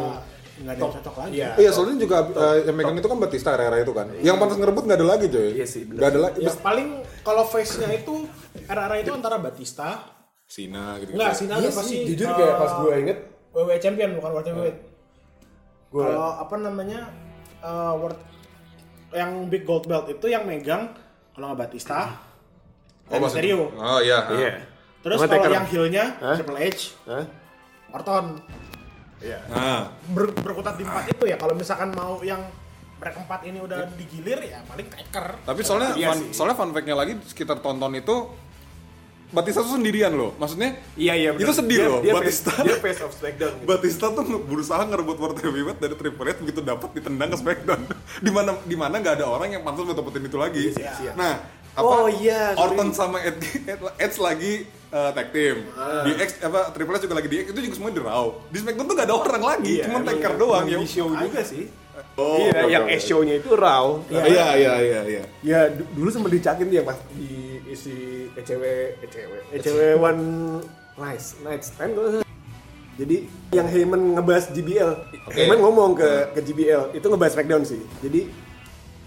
[0.63, 1.33] nggak ada yang cocok lagi.
[1.39, 4.07] Iya, iya soalnya juga uh, yang megang itu kan Batista era-era itu kan.
[4.11, 4.33] Iya.
[4.33, 5.51] Yang pantas ngerebut nggak ada lagi coy.
[5.55, 5.83] Iya sih.
[5.87, 6.39] Nggak ada lagi.
[6.43, 6.89] Ya, paling
[7.23, 8.15] kalau face-nya itu
[8.67, 9.89] era-era itu antara Batista,
[10.51, 11.15] Sina gitu.
[11.15, 11.97] Nggak, Sina iya pasti.
[12.11, 13.19] Jujur kayak pas gue inget.
[13.53, 14.79] Eh, WWE Champion bukan World Heavyweight.
[15.93, 17.01] Kalau apa namanya
[18.01, 18.19] World
[19.13, 20.97] yang big gold belt itu yang megang
[21.33, 22.01] kalau nggak Batista,
[23.03, 23.61] Oh, Rey maksud- Mysterio.
[23.75, 24.19] Oh iya.
[24.31, 24.51] Iya.
[25.03, 25.53] Terus Sama kalau Taker.
[25.53, 26.37] yang heel-nya Hah?
[26.39, 27.25] Triple H, Hah?
[27.93, 28.25] Orton.
[29.19, 29.39] Iya.
[29.49, 31.37] Nah, Ber- berkutat di empat itu ya.
[31.37, 32.41] Kalau misalkan mau yang
[32.97, 35.43] mereka empat ini udah digilir ya paling Taker.
[35.43, 38.31] tapi soalnya Iya fun, soalnya fun fact-nya lagi sekitar tonton itu
[39.33, 40.37] Batista tuh sendirian loh.
[40.37, 41.31] Maksudnya Iya iya.
[41.33, 42.53] Itu sedih loh, Dia Batista.
[42.53, 43.53] Face, dia face of Smackdown.
[43.55, 43.65] Gitu.
[43.65, 47.83] Batista tuh berusaha ngerebut World Heavyweight dari Triple H begitu dapat ditendang ke SmackDown.
[48.25, 50.65] di mana di mana nggak ada orang yang pantas buat dapetin itu lagi.
[50.71, 51.13] Iya, iya.
[51.15, 51.35] Nah,
[51.73, 52.61] apa Oh, iya, sorry.
[52.69, 53.65] Orton sama Edge,
[53.97, 54.53] Edge lagi
[54.89, 55.65] uh, tag team.
[55.73, 56.05] Ah.
[56.05, 58.27] Di X apa Triple H juga lagi di X itu juga semua di Raw.
[58.47, 60.79] Di SmackDown tuh gak ada orang lagi, Iya, cuma emang- taker doang emang ya.
[60.79, 61.65] di show juga sih.
[62.13, 62.85] Oh, iya, yang.
[62.91, 64.05] S show-nya itu Raw.
[64.07, 65.25] Iya, iya, iya, iya.
[65.41, 67.97] Ya du- dulu sempat dicakin dia pas di isi
[68.37, 68.65] ECW
[69.01, 70.23] ECW ECW One
[70.95, 71.97] Nice Night Stand.
[72.93, 74.91] Jadi yang Heyman ngebahas JBL,
[75.33, 77.81] Heyman ngomong ke ke JBL itu ngebahas Smackdown sih.
[78.05, 78.29] Jadi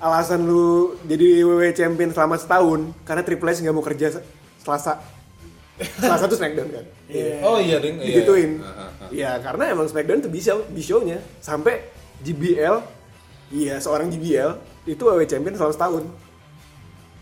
[0.01, 4.25] alasan lu jadi WWE Champion selama setahun karena Triple H nggak mau kerja se-
[4.60, 4.97] Selasa.
[6.01, 6.86] Selasa tuh Smackdown kan.
[7.45, 8.01] Oh iya ding.
[8.01, 8.17] iya.
[8.17, 8.58] Digituin.
[8.60, 9.10] Ah, ah, ah.
[9.13, 11.86] Iya, karena emang Smackdown tuh bisa show-nya sampai
[12.25, 12.82] JBL
[13.54, 14.58] iya seorang JBL
[14.89, 16.04] itu WWE Champion selama setahun.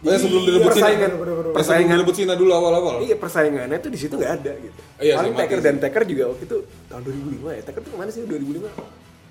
[0.03, 0.83] Oh ya sebelum Jadi, direbut Cina.
[0.83, 2.95] persaingan, Persaingan persaingan direbut Cina dulu awal-awal.
[3.07, 4.79] Iya persaingannya tuh di situ nggak ada gitu.
[4.99, 5.63] Iya, Paling sih.
[5.63, 6.57] dan Taker juga waktu itu
[6.91, 7.61] tahun 2005 ya.
[7.63, 8.67] Taker tuh ke mana sih 2005?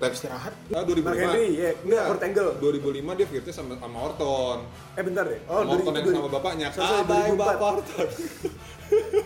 [0.01, 0.53] Taps Istirahat.
[0.73, 1.15] Ah, Mark 2005.
[1.15, 1.69] Henry, ya.
[1.79, 2.51] Enggak, Kurt Angle.
[2.59, 4.57] 2005 dia feudnya sama sama Orton.
[4.97, 5.39] Eh bentar deh.
[5.45, 6.67] Oh, Sama Orton yang sama bapaknya.
[6.73, 7.37] 2004.
[7.37, 8.07] Bapak Orton.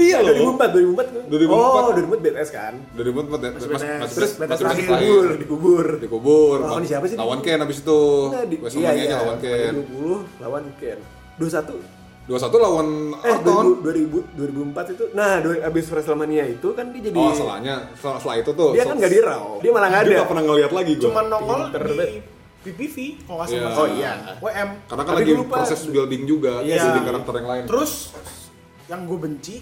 [0.00, 0.56] Iya loh.
[0.56, 1.28] 2004, 2004.
[1.28, 1.52] 2004.
[1.52, 2.72] Oh, 2004 BTS kan.
[2.90, 3.50] 2004 ya.
[3.50, 3.82] Mas- BTS.
[4.00, 4.32] masih- Terus
[4.62, 4.80] lahir.
[4.80, 5.86] dikubur, dikubur.
[6.00, 6.56] Dikubur.
[6.62, 7.16] Lawan siapa sih?
[7.16, 8.00] Lawan Ken abis itu.
[8.48, 9.72] Di, iya, iya, lawan Ken.
[9.76, 10.98] 20 lawan Ken.
[11.36, 11.76] 21
[12.22, 12.86] 21 lawan
[13.18, 13.64] eh Orton.
[13.82, 15.04] 2000, 2004 itu.
[15.12, 17.90] Nah, dua- abis WrestleMania itu kan dia jadi Oh, salahnya.
[17.92, 18.70] Setelah, setelah itu tuh.
[18.70, 19.44] dia kan nggak di Raw.
[19.58, 20.16] Dia malah nggak Dia ada.
[20.16, 21.04] nggak pernah ngeliat lagi gue.
[21.04, 22.08] Cuma nongol di.
[22.60, 23.60] PPV kalau nggak Iya.
[23.64, 23.72] salah.
[23.74, 24.12] Oh iya.
[24.38, 24.68] WM.
[24.84, 25.54] Karena kan Tapi lagi lupa.
[25.58, 26.52] proses building juga.
[26.60, 26.82] Iya Iya.
[26.84, 27.02] sih.
[27.02, 27.64] karakter yang lain.
[27.66, 27.92] Terus
[28.86, 29.54] yang gue benci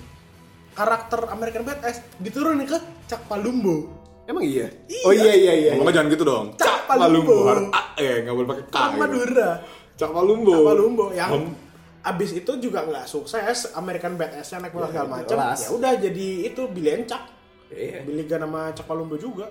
[0.79, 3.91] karakter American Badass diturunin ke Chuck Palumbo.
[4.25, 4.71] Emang iya?
[4.87, 5.03] Iya.
[5.03, 5.71] Oh iya iya iya.
[5.75, 6.47] Ngomongnya jangan gitu dong.
[6.55, 7.37] Cak Palumbo.
[7.45, 8.71] Harus A, eh nggak boleh pakai K.
[8.71, 9.01] Chuck gitu.
[9.01, 9.51] Madura.
[9.99, 10.53] Cak Palumbo.
[10.53, 11.53] Chuck Palumbo yang Hmm.
[12.01, 15.29] abis itu juga nggak sukses American Badass yang naik Ya, segala macam.
[15.29, 15.59] jelas.
[15.59, 17.25] Ya udah jadi itu Billy and Chuck.
[17.69, 18.05] Iya.
[18.05, 19.51] Billy Gunn sama Chuck Palumbo juga.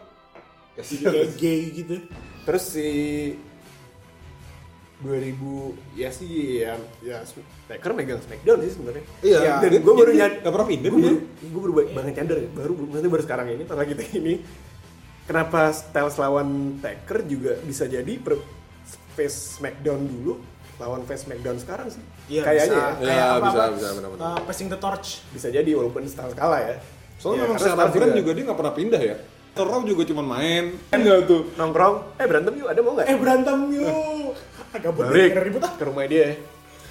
[0.73, 1.95] Jadi kayak gay gitu.
[2.45, 2.87] Terus si
[4.97, 5.37] 2000
[5.93, 6.29] ya sih
[6.59, 7.21] ya ya
[7.69, 9.03] Taker megang Smackdown sih sebenarnya.
[9.21, 9.37] Iya.
[9.39, 12.37] Ya, Dan gue baru nyadar Nggak pernah pindah Gue baru, gue baru ba- banget nyadar
[12.37, 14.33] ya, baru nanti baru sekarang ini pas lagi ini
[15.23, 18.41] kenapa Styles lawan Taker juga bisa jadi per,
[19.13, 20.33] face Smackdown dulu
[20.77, 22.01] lawan face Smackdown sekarang sih.
[22.27, 22.77] Iya, Kayaknya bisa.
[22.77, 22.81] ya.
[22.81, 24.23] Ya, Kayak apa, bisa, apa, bisa, benar-benar.
[24.23, 25.07] uh, passing the torch.
[25.29, 26.75] Bisa jadi walaupun Styles kalah ya.
[27.17, 29.17] Soalnya Ya, memang karena secara Styles brand juga dia nggak pernah pindah ya.
[29.57, 30.77] Raw juga cuma main.
[30.85, 33.07] kan nggak tuh nongkrong, eh berantem yuk, ada mau nggak?
[33.09, 33.89] Eh berantem yuk.
[34.75, 35.73] Agak buat balik ribut ah.
[35.75, 36.35] ke rumah dia.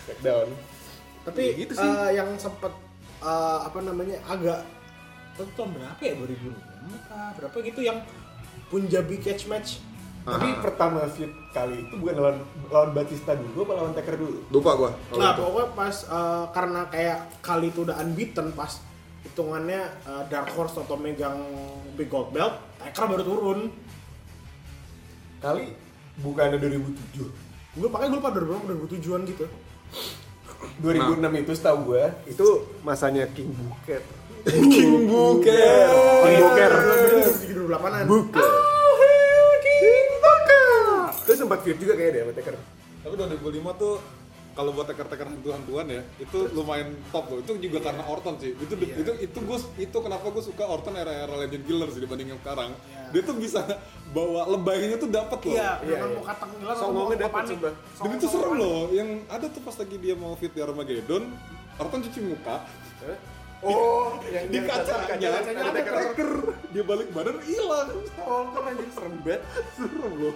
[0.07, 0.49] Smackdown.
[1.27, 1.89] Tapi Ya gitu sih.
[1.91, 2.73] eh, yang sempet
[3.21, 4.63] eh, apa namanya agak
[5.37, 6.57] itu tahun berapa ya 2006
[6.97, 7.99] apa berapa gitu yang
[8.67, 9.79] Punjabi catch match.
[10.27, 14.39] Tapi pertama feud kali itu bukan lawan lawan Batista dulu apa lawan Taker dulu?
[14.51, 14.91] Lupa gua.
[15.15, 15.39] Nah itu.
[15.39, 18.83] pokoknya pas eh, karena kayak kali itu udah unbeaten pas
[19.23, 21.39] hitungannya eh, Dark Horse atau megang
[21.95, 23.61] big gold belt, Taker baru turun.
[25.39, 25.71] Kali
[26.19, 27.46] bukannya 2007.
[27.77, 29.45] Gue pakai gue lupa 2006 2007an gitu.
[30.81, 32.47] 2006 itu setahu gue itu
[32.81, 34.01] masanya King Booker.
[34.73, 35.85] King Booker.
[36.25, 36.73] King Booker.
[37.45, 38.05] Di 2008an.
[38.09, 38.49] Booker.
[39.61, 40.69] King Booker.
[41.29, 42.57] Itu sempat feud juga kayaknya deh sama Taker.
[43.05, 43.95] Tapi 2005 tuh
[44.57, 47.39] kalau buat teker-teker hantu-hantuan ya, itu lumayan top loh.
[47.45, 48.57] Itu juga karena Orton sih.
[48.57, 52.41] Itu itu itu gue itu kenapa gue suka Orton era-era Legend Killer sih dibanding yang
[52.41, 52.73] sekarang.
[53.13, 53.61] Dia tuh bisa
[54.17, 55.55] bawa lebaynya tuh dapat loh.
[55.61, 56.17] Iya, Iya, memang iya.
[56.17, 57.73] mau kata ngiler Songongnya dapet, sumpah.
[58.01, 58.81] Dan itu serem loh.
[58.91, 61.23] Yang ada tuh pas lagi dia mau fit di Armageddon,
[61.77, 62.57] Orton cuci muka,
[63.65, 66.31] Oh, yang di kacanya ada Taker.
[66.77, 67.89] Dia balik badan hilang.
[68.21, 69.41] Oh, kan anjing serem banget.
[69.77, 70.35] Serem loh.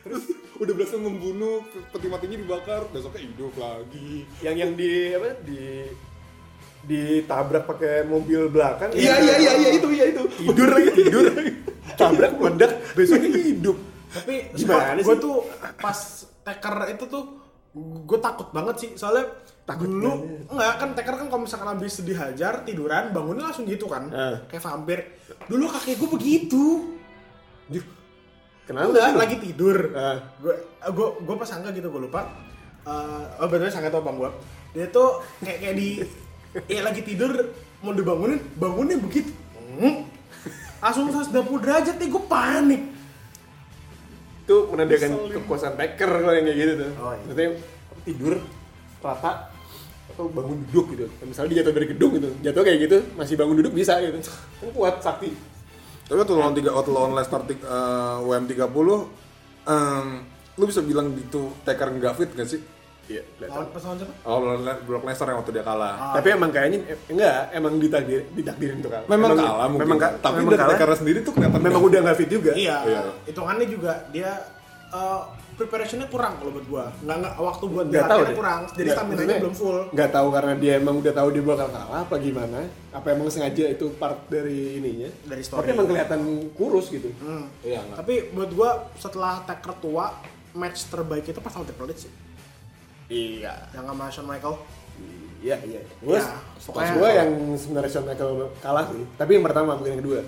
[0.00, 0.22] Terus
[0.56, 4.26] udah berhasil membunuh, peti matinya dibakar, besoknya hidup lagi.
[4.40, 5.60] Yang yang di apa di
[6.84, 8.92] ditabrak pakai mobil belakang.
[8.92, 10.22] Iya iya iya iya itu iya itu.
[10.44, 11.24] Tidur lagi tidur.
[11.94, 13.76] Tabrak meledak besoknya hidup.
[14.10, 15.20] Tapi Gimana gue sih?
[15.20, 15.36] tuh
[15.78, 15.98] pas
[16.40, 17.24] Taker itu tuh
[18.04, 19.26] gue takut banget sih soalnya
[19.64, 20.46] Takut dulu banget.
[20.46, 24.36] enggak kan Taker kan kalau misalkan habis dihajar tiduran bangunnya langsung gitu kan Eh.
[24.46, 24.98] kayak vampir
[25.48, 26.64] dulu kakek gue begitu
[28.64, 28.88] Kenapa?
[28.88, 30.18] enggak lagi tidur Eh.
[30.40, 30.54] gue
[30.86, 32.24] gue gue pas sangka gitu gue lupa
[32.84, 34.30] Eh, oh betul sangka tau bang gue
[34.72, 35.88] dia tuh kayak kayak di
[36.66, 37.32] ya lagi tidur
[37.80, 39.32] mau dibangunin bangunnya begitu
[39.74, 40.06] Hmm.
[40.78, 42.82] langsung 180 derajat nih gue panik
[44.44, 46.90] itu menandakan kekuasaan Taker kalau yang kayak gitu tuh.
[47.00, 47.24] Oh, iya.
[47.24, 47.48] Maksudnya
[48.04, 48.34] tidur
[49.00, 49.32] rata
[50.12, 51.04] atau bangun duduk gitu.
[51.24, 54.20] Misalnya dia jatuh dari gedung gitu, jatuh kayak gitu masih bangun duduk bisa gitu.
[54.60, 55.32] Kan kuat sakti.
[56.04, 59.08] Tapi waktu lawan tiga waktu lawan Leicester tik- eh, WM 30
[59.64, 60.06] em,
[60.54, 62.60] lu bisa bilang itu Taker nggak fit gak sih?
[63.04, 63.20] Iya.
[63.42, 66.16] lawan pas lawan siapa Oh, lawan Le- Brock Lesnar yang waktu dia kalah.
[66.16, 69.04] Tapi emang kayaknya eh, enggak, emang ditakdir ditakdirin tuh kalah.
[69.06, 69.84] Memang Emang- kalah mungkin.
[69.84, 70.96] Memang, ka- tapi memang dari kalah.
[70.96, 72.52] Sendiri tuh kelihatan Memang udah nggak fit juga.
[72.54, 73.00] Iya, Iya.
[73.24, 74.30] hitungannya juga dia
[74.88, 75.20] uh,
[75.54, 76.84] preparationnya kurang kalau buat gua.
[76.98, 78.36] Nggak nggak waktu buat Nggak tahu deh.
[78.36, 78.60] kurang.
[78.68, 79.78] Jadi stamina maksudnya belum full.
[79.90, 82.58] Nggak tahu karena dia emang udah tahu dia bakal kalah apa gimana?
[82.90, 85.10] Apa emang sengaja itu part dari ininya?
[85.24, 85.58] Dari story.
[85.60, 86.20] Tapi emang kelihatan
[86.52, 87.08] kurus gitu.
[87.18, 87.46] Hmm.
[87.60, 87.80] Iya.
[87.92, 90.10] Tapi buat gua setelah Taker tua,
[90.52, 92.12] match terbaik itu pas lawan Triple H sih.
[93.06, 93.52] Iya.
[93.70, 94.56] yang sama Shawn Michael
[95.38, 95.80] Iya, iya.
[96.00, 96.24] Gue, Ya,
[96.56, 99.04] pokoknya- gue yang sebenarnya Shawn Michael kalah sih.
[99.12, 100.20] Tapi yang pertama bukan yang kedua.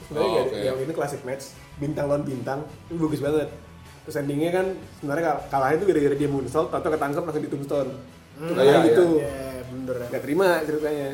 [0.00, 0.56] Sebenarnya Oh, oke.
[0.56, 1.44] yang ini klasik match,
[1.76, 3.52] bintang lawan bintang, itu bagus banget.
[4.06, 4.66] Terus endingnya kan
[4.96, 7.90] sebenarnya kal- kalahnya itu gara-gara dia moonsault, atau ketangkep langsung di tombstone.
[8.36, 8.52] Hmm.
[8.52, 9.04] kayak Iya, gitu.
[9.16, 9.34] ya
[9.66, 11.08] bener ya Gak terima ceritanya.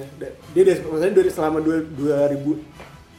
[0.52, 2.58] Dia des, maksudnya dari selama dua, 2000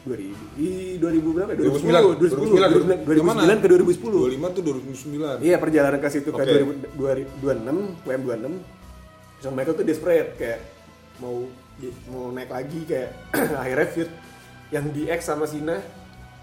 [0.03, 1.49] 2000 di 2000 berapa?
[1.49, 1.57] ya?
[1.63, 2.19] 2009.
[2.19, 4.35] 2010, 2009, 2009 ke 2010.
[4.35, 5.39] 25 tuh 2009.
[5.39, 6.51] Iya perjalanan ke situ ke Oke.
[6.99, 8.51] 2026 WM26
[9.39, 10.59] Shawn Michael tuh desperate kayak
[11.17, 11.47] mau
[12.11, 13.09] mau naik lagi kayak
[13.63, 14.09] akhirnya feud
[14.69, 15.79] yang di X sama Cena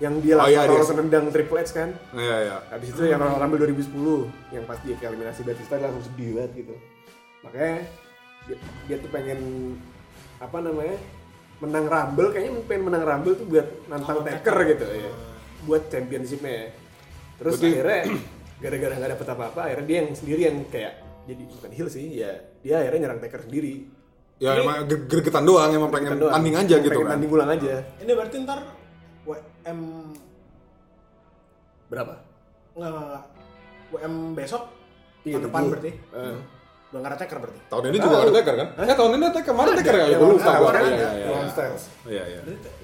[0.00, 1.90] yang dia Oh, iya, langsung dia- langsung nendang Triple H kan?
[2.10, 2.56] Iya, iya.
[2.66, 6.52] habis itu yang Royal Rumble 2010 yang pas dia eliminasi Batista dia langsung sedih banget
[6.56, 6.74] gitu.
[7.40, 7.76] Makanya
[8.44, 8.56] dia,
[8.88, 9.40] dia tuh pengen
[10.38, 10.96] apa namanya
[11.60, 12.28] menang Rumble.
[12.30, 15.12] Kayaknya pengen menang Rumble tuh buat nantang Oh, Taker gitu ya
[15.60, 16.72] buat championshipnya.
[17.36, 18.00] Terus Berarti- akhirnya
[18.58, 22.32] gara-gara nggak dapet apa-apa akhirnya dia yang sendiri yang kayak jadi bukan heel sih ya.
[22.60, 23.84] Dia akhirnya nyerang Taker sendiri.
[24.40, 26.32] Ya Ini- emang gregetan doang, emang pengen Doang.
[26.32, 27.12] tanding aja gitu pengen kan.
[27.12, 27.74] tanding ulang aja.
[28.00, 28.58] Ini berarti ntar
[29.30, 29.80] WM
[31.86, 32.14] berapa
[32.72, 33.24] nggak nggak nggak.
[33.90, 34.62] WM besok
[35.20, 36.38] Iya, tahun depan berarti Eh.
[36.90, 38.68] udah nggak ada taker berarti Tahun ini juga ada Taker kan?
[38.80, 40.70] Eh tahun ini Taker, kemarin Taker lupa kemarin gua.
[40.90, 40.90] ada.
[40.90, 42.40] Iya, iya, iya.
[42.40, 42.40] Iya, iya.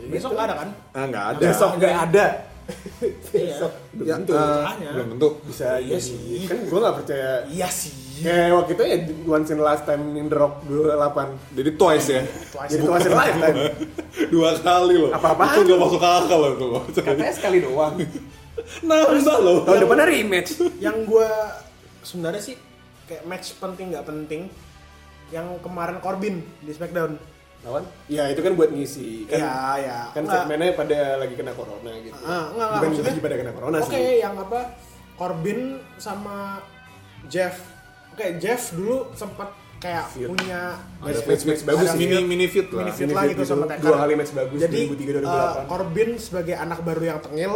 [0.07, 1.41] besok nggak ada kan Ah, nggak ada.
[1.43, 2.25] besok nggak ada
[3.37, 3.69] Iya.
[3.93, 4.91] belum Ya, tentu makanya.
[4.93, 5.29] belum tentu.
[5.45, 6.17] bisa Iya iya sih.
[6.17, 10.05] sih kan gue nggak percaya iya sih kayak waktu itu ya once in a lifetime
[10.15, 12.23] in the rock 28 Jadi twice ya.
[12.67, 13.57] jadi twice in a lifetime
[14.33, 15.13] Dua kali loh.
[15.13, 15.53] Apa-apaan?
[15.53, 16.71] Itu nggak masuk akal loh tuh.
[16.97, 17.95] katanya sekali doang
[18.89, 19.59] Nambah loh.
[19.63, 20.51] tahun depannya rematch
[20.81, 21.29] yang gue
[22.01, 22.57] sebenarnya sih
[23.05, 24.49] kayak match penting nggak penting
[25.29, 27.21] yang kemarin Corbin di Smackdown
[27.63, 29.99] lawan ya itu kan buat ngisi kan Iya, iya.
[30.11, 30.35] kan Nggak.
[30.37, 33.77] segmennya pada lagi kena corona gitu Ah, enggak, enggak, bukan maksudnya- lagi pada kena corona
[33.79, 34.61] Oke, sih yang apa?
[35.15, 35.61] Corbin
[35.97, 36.61] sama
[37.27, 37.57] Jeff.
[38.11, 40.29] Oke, Jeff dulu sempat kayak Feud.
[40.31, 42.81] punya match match match bagus ada Mini mini fit lah.
[42.81, 43.43] mini fit lah gitu gitu.
[43.47, 43.83] sama Taker.
[43.83, 45.37] Dua kali match bagus, Jadi 2003, 2008.
[45.55, 47.53] eh, Corbin sebagai anak baru yang tengil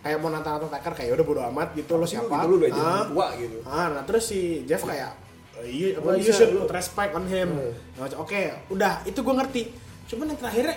[0.00, 2.26] kayak mau nantang nantang Taker kayak udah bodo amat gitu lo siapa?
[2.28, 5.23] gitu lu udah jadi Ah, tua gitu Ah, nah terus si Jeff kayak "Eh,
[5.66, 7.48] you, Oh, apa, you should lu." put respect on him.
[7.50, 8.08] Hmm.
[8.16, 9.62] Oke, udah itu gue ngerti.
[10.06, 10.76] Cuman yang terakhirnya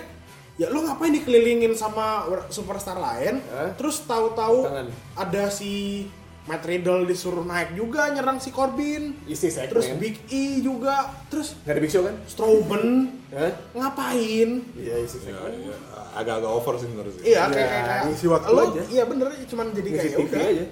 [0.54, 3.38] ya lo ngapain dikelilingin sama superstar lain?
[3.74, 4.66] Terus tahu-tahu
[5.14, 6.04] ada si
[6.44, 9.12] Matt Riddle disuruh naik juga nyerang si Corbin.
[9.24, 12.84] isi segmen Terus Big E juga, terus nggak ada big show kan Strowman
[13.28, 13.52] Hah?
[13.76, 14.64] ngapain?
[14.72, 15.76] iya isi Ya, segmen ya,
[16.16, 17.22] agak-agak over sih menurut sih.
[17.28, 18.82] Iya, kayak Ya, kayak, kayak ngisi waktu lo, aja.
[18.88, 20.46] Iya bener, cuman jadi ngisi kayak TV udah.
[20.48, 20.64] aja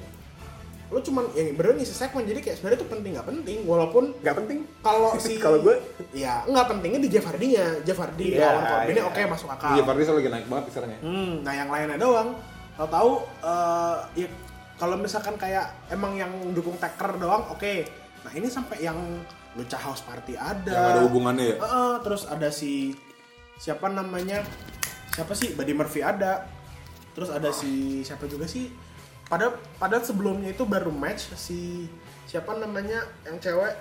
[0.86, 4.36] Lo cuman yang bener ngisi segmen jadi kayak sebenarnya itu penting nggak penting walaupun nggak
[4.38, 4.58] penting.
[4.80, 5.82] kalau si Kalau gue-
[6.14, 7.82] ya nggak pentingnya di Jeff Hardy-nya.
[7.82, 9.04] Jeff Hardy Iya, lawan Corbin iya.
[9.04, 9.74] oke masuk akal.
[9.74, 11.00] Iya, Pardi lagi naik banget sekarang ya.
[11.02, 12.28] hmm, nah yang lainnya doang.
[12.76, 13.10] Tahu-tahu
[13.42, 14.28] eh ya
[14.76, 17.74] kalau misalkan kayak emang yang dukung Taker doang oke.
[18.22, 18.98] Nah ini sampai yang
[19.56, 20.68] Lucha House Party ada.
[20.68, 21.56] Yang ada hubungannya ya.
[21.58, 22.92] Heeh, terus ada si
[23.56, 24.44] siapa namanya?
[25.10, 25.56] Siapa sih?
[25.56, 26.44] Buddy Murphy ada.
[27.10, 28.68] Terus ada si siapa juga sih
[29.26, 31.90] pada pada sebelumnya itu baru match si
[32.24, 33.74] siapa namanya yang cewek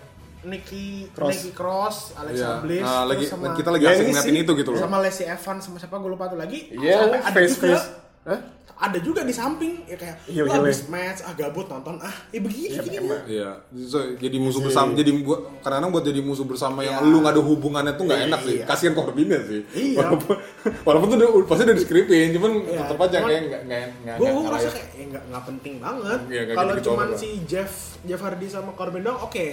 [0.43, 1.29] Nikki Cross.
[1.31, 2.61] Nikki Cross Alexa Iya.
[2.61, 4.79] Bliss Nah, lagi sama kita lagi asik ngeliatin itu gitu loh.
[4.79, 7.85] sama Lacey Evans sama siapa gue lupa tuh lagi Iya, sampai ada face juga face.
[8.25, 8.41] Hah?
[8.75, 12.11] ada juga di samping ya kayak Iya, "Lu iya, habis match ah gabut nonton ah
[12.27, 13.23] eh begini gini emang.
[13.23, 13.49] Iya,
[13.87, 17.07] so, jadi musuh bersama, jadi buat kadang-kadang buat jadi musuh bersama yang Iya.
[17.07, 18.55] lu nggak ada hubungannya tuh nggak enak sih.
[18.59, 18.65] Iya.
[18.67, 19.61] Kasihan Corbinnya sih.
[19.71, 20.03] Iya.
[20.03, 20.35] Walaupun,
[20.83, 24.15] walaupun tuh udah, pasti udah di scriptin, cuman Iya, tetap aja cuman- kayak nggak nggak
[24.19, 27.71] gue nggak ngerasa kayak ya nggak nggak penting banget Iya, kalau cuman si Jeff
[28.03, 29.45] Jeff Hardy sama Corbin doang oke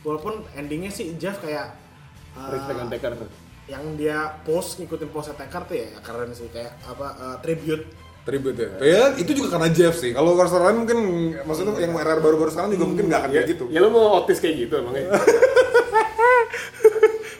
[0.00, 1.68] walaupun endingnya sih Jeff kayak
[2.32, 3.12] uh, respect on Taker
[3.64, 8.56] yang dia post ngikutin post Taker tuh ya keren sih kayak apa uh, tribute Tribute
[8.56, 8.68] ya.
[8.80, 10.10] Ya itu juga karena Jeff sih.
[10.10, 10.98] Kalau roster lain mungkin
[11.40, 13.64] maksudnya yang RR baru-baru sekarang juga mungkin nggak akan kayak gitu.
[13.68, 15.12] ya lo mau otis kayak gitu emangnya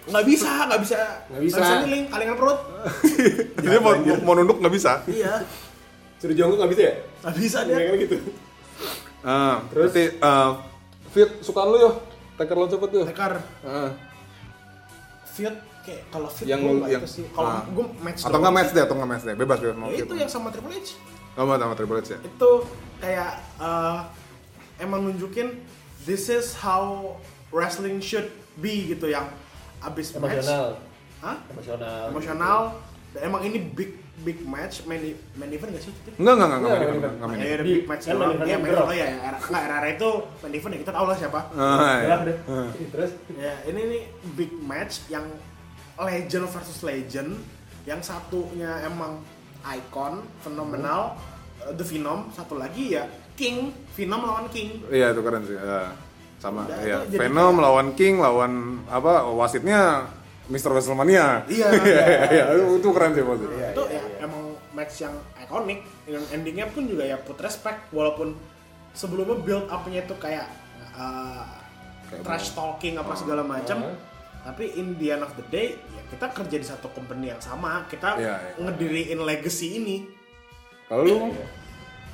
[0.05, 1.59] nggak bisa nggak bisa Nggak bisa.
[1.81, 2.59] keliling kalingan perut
[3.57, 5.01] Jadi mau, mau, mau nunduk nggak bisa.
[5.09, 5.40] iya
[6.20, 8.16] suruh jongkok nggak bisa ya nggak bisa dia kan gitu
[9.25, 10.51] Ah, terus berarti uh,
[11.09, 11.90] Fit sukaan lu yo.
[12.37, 13.03] Taker lawan cepet tuh.
[13.09, 13.33] Taker
[13.64, 13.90] Ah.
[15.27, 17.62] fit kayak kalau fit Yang gue yang- itu sih kalau ah.
[17.62, 19.35] gue match Atau nggak match deh, atau nggak match deh.
[19.35, 20.05] Bebas bebas mau Ya fit.
[20.05, 20.97] itu yang sama Triple H
[21.35, 22.18] Nggak mau sama Triple H ya.
[22.20, 22.51] itu
[22.99, 23.99] kayak eh,
[24.79, 25.49] emang nunjukin
[26.03, 27.14] this is how
[27.51, 29.29] wrestling should be gitu yang
[29.81, 30.49] abis match
[31.20, 31.37] Hah?
[31.49, 32.59] emosional emosional
[33.11, 35.03] dan emang ini big big match main,
[35.35, 35.92] main event gak sih?
[36.14, 37.51] Enggak enggak enggak Nggak, enggak nggak, enggak enggak Ya, enggak.
[37.51, 38.14] ada Di- big match doang.
[38.14, 38.85] main event Iya, main event.
[38.85, 41.40] Oh iya, era, nggak era itu main event ya kita tahu lah siapa.
[41.51, 42.01] Ah, ya.
[42.01, 42.37] Gerak deh.
[42.88, 45.27] Terus Ya, ini nih big match yang
[45.98, 47.38] legend versus legend.
[47.85, 49.20] Yang satunya emang
[49.62, 51.14] icon, fenomenal,
[51.62, 52.33] uh, The Venom.
[52.33, 53.04] Satu lagi ya
[53.35, 54.83] King, Venom lawan King.
[54.88, 55.57] Iya itu keren sih.
[55.59, 55.92] Ya.
[56.44, 58.52] sama Udah, ya itu jadi Venom lawan King lawan
[58.92, 60.12] apa wasitnya
[60.52, 60.76] Mr.
[60.76, 61.72] Wrestlemania Iya.
[62.28, 64.16] iya itu, itu keren sih maksudnya Iya, itu iya, ya iya.
[64.28, 64.42] emang
[64.76, 68.37] match yang ikonik yang endingnya pun juga ya put respect walaupun
[68.92, 70.44] sebelumnya build up-nya itu kayak
[70.92, 71.48] uh,
[72.12, 73.96] Kayak trash talking apa segala macam Uh.
[74.44, 77.88] Tapi in the end of the day ya kita kerja di satu company yang sama
[77.88, 78.61] kita Iya, iya.
[78.61, 79.96] ngediriin legacy ini
[80.87, 81.16] kalau lu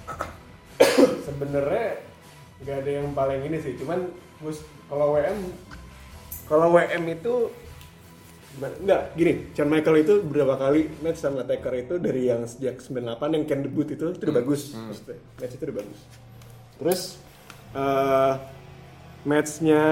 [1.26, 1.98] sebenarnya
[2.60, 4.06] nggak ada yang paling ini sih cuman
[4.86, 5.38] kalau WM
[6.50, 7.34] kalau WM itu?
[8.58, 13.06] Enggak, gini, Shawn Michael itu beberapa kali match sama Taker itu dari yang sejak 98
[13.38, 15.22] yang Ken debut itu itu udah bagus maksudnya.
[15.38, 16.00] Match itu udah bagus.
[16.82, 17.00] Terus
[17.70, 18.34] eh
[19.22, 19.84] matchnya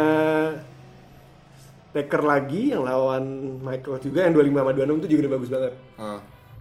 [1.99, 3.25] Taker lagi yang lawan
[3.59, 5.73] Michael juga yang 25 sama 26 itu juga udah bagus banget.
[5.99, 6.19] Ah.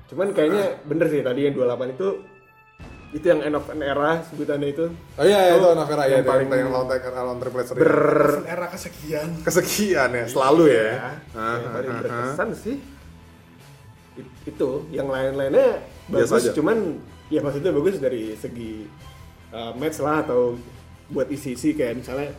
[0.08, 2.08] Cuman kayaknya bener sih tadi yang 28 itu
[3.08, 4.86] itu yang end of an era sebutannya itu.
[4.89, 7.80] oh iya itu Itu Navera ya yang paling yang lawan Taker lawan Triple H sering.
[7.80, 8.00] ber
[8.43, 10.91] era kesekian kesekian ya selalu ya ya,
[11.32, 12.76] yang paling ah, berkesan sih
[14.17, 16.52] It- itu yang lain-lainnya Biasa bagus aja.
[16.52, 16.78] cuman
[17.30, 18.89] ya maksudnya bagus dari segi
[19.54, 20.60] uh, match lah atau
[21.08, 22.36] buat isi-isi kayak misalnya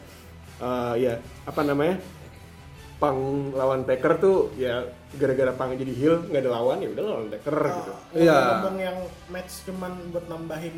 [0.58, 1.96] uh, ya apa namanya
[2.98, 3.18] Pang
[3.52, 4.82] lawan Taker tuh ya
[5.12, 7.92] gara-gara Pang jadi heel nggak ada lawan ya udah lawan Taker gitu.
[8.16, 8.38] Iya.
[8.58, 10.76] ngomong yang match cuman buat nambahin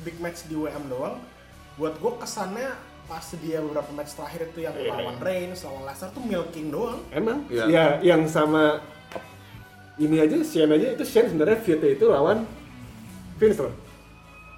[0.00, 1.20] big match di WM doang
[1.74, 2.72] buat gue kesannya
[3.04, 4.90] pas dia beberapa match terakhir itu yang Iya.
[4.90, 7.00] lawan Reigns lawan Lesnar tuh milking doang.
[7.10, 7.44] Emang?
[7.46, 7.64] Iya.
[7.66, 8.80] ya yang sama
[9.96, 12.48] ini aja Shane aja itu Shane sebenarnya feudnya itu lawan
[13.36, 13.74] Vince loh.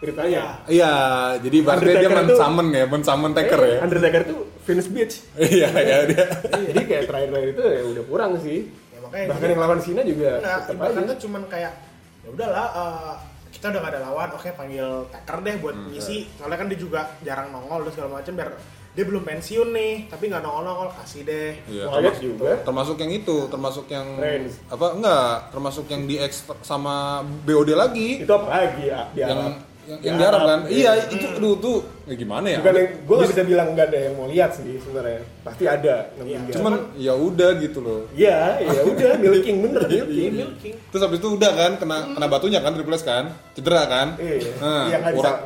[0.01, 0.65] Ceritanya.
[0.65, 0.93] Iya.
[1.39, 3.69] Jadi berarti dia Undertaker men tuh- summon ya men summon Taker ya.
[3.71, 4.39] Eh, Undertaker tuh
[4.71, 5.15] Vince Beach.
[5.37, 6.25] iya iya dia
[6.71, 8.59] Jadi kayak terakhir-terakhir itu ya udah kurang sih.
[8.91, 10.31] Ya, makanya Bahkan yang lawan Cena juga
[10.65, 11.11] ibaratnya aja.
[11.11, 11.73] tuh cuman kayak
[12.21, 13.15] ya udahlah eh,
[13.51, 16.31] kita udah gak ada lawan, oke panggil Taker deh buat Hmm, ngisi.
[16.33, 18.51] Soalnya kan dia juga jarang nongol dan segala macam biar
[18.91, 21.55] dia belum pensiun nih, tapi nggak nongol-nongol kasih deh.
[21.65, 22.51] Iya, termasuk, juga.
[22.61, 24.55] termasuk yang itu, termasuk yang Reigns.
[24.67, 28.23] apa enggak, termasuk yang di X sama BOD lagi.
[28.23, 29.01] Itu apa lagi ya?
[29.15, 29.70] Yang.
[29.91, 30.59] Yang, Di yang di Arab kan.
[30.63, 30.91] Iya.
[30.95, 32.59] Iya, itu aduh tuh ya gimana ya?
[32.59, 35.21] Bukan yang gue gak bisa bilang nggak ada yang mau lihat sih sebenarnya.
[35.41, 35.95] Pasti ada.
[36.17, 36.55] Iya, lihat.
[36.55, 38.01] Cuman ya udah gitu loh.
[38.13, 40.33] Iya, ya udah milking bener milking.
[40.37, 40.75] Milking.
[40.87, 44.09] Terus habis itu udah kan kena kena batunya kan Triple H kan, cedera kan.
[44.17, 45.23] Iya, Nah, iya nggak bisa.
[45.23, 45.43] urat-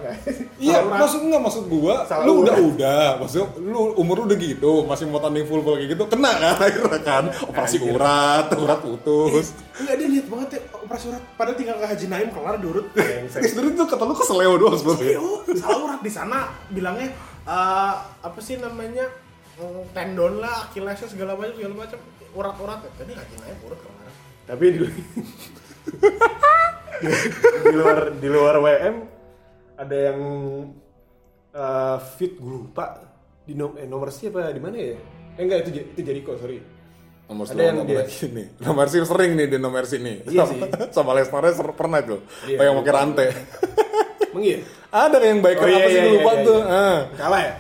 [0.56, 4.72] Iya, maksud enggak maksud gua, Salah lu udah udah, maksud lu umur lu udah gitu,
[4.82, 9.52] masih mau tanding full full kayak gitu, kena kan akhirnya kan, operasi urat, urat putus.
[9.74, 10.60] Enggak dia niat banget ya
[10.94, 11.22] operasi urat.
[11.34, 12.86] Padahal tinggal ke Haji Naim kelar diurut.
[12.94, 13.42] Brengsek.
[13.50, 15.18] Sebenernya tuh kata lu keseleo doang sebenarnya.
[15.18, 16.38] Iya, salah urat di sana
[16.70, 17.08] bilangnya
[17.42, 19.10] eh, apa sih namanya
[19.58, 21.98] mm, tendon lah, Achillesnya segala macam segala macam
[22.38, 22.78] urat-urat.
[22.94, 24.10] Tadi Haji Naim urut kelar.
[24.46, 24.78] Tapi di,
[27.66, 28.96] di luar di luar WM
[29.74, 30.20] ada yang
[31.50, 33.02] uh, fit gue lupa
[33.42, 34.94] di nom eh, nomor siapa di mana ya?
[35.34, 36.62] Eh enggak itu itu Jericho sorry.
[37.24, 38.42] Nomor Ada yang yang dia- sini.
[38.58, 40.20] Nomor sih sering nih di nomor sini.
[40.24, 40.88] Iya sama, sih.
[40.90, 42.20] sama Lesnar ser- pernah tuh.
[42.44, 43.26] Iya, yang pakai rantai.
[44.28, 44.58] Emang iya?
[45.04, 46.60] Ada yang biker Oh, iya, apa sih iya, gue iya, lupa iya, tuh.
[46.60, 46.70] iya.
[46.70, 46.98] Ah.
[47.16, 47.52] Kalah ya?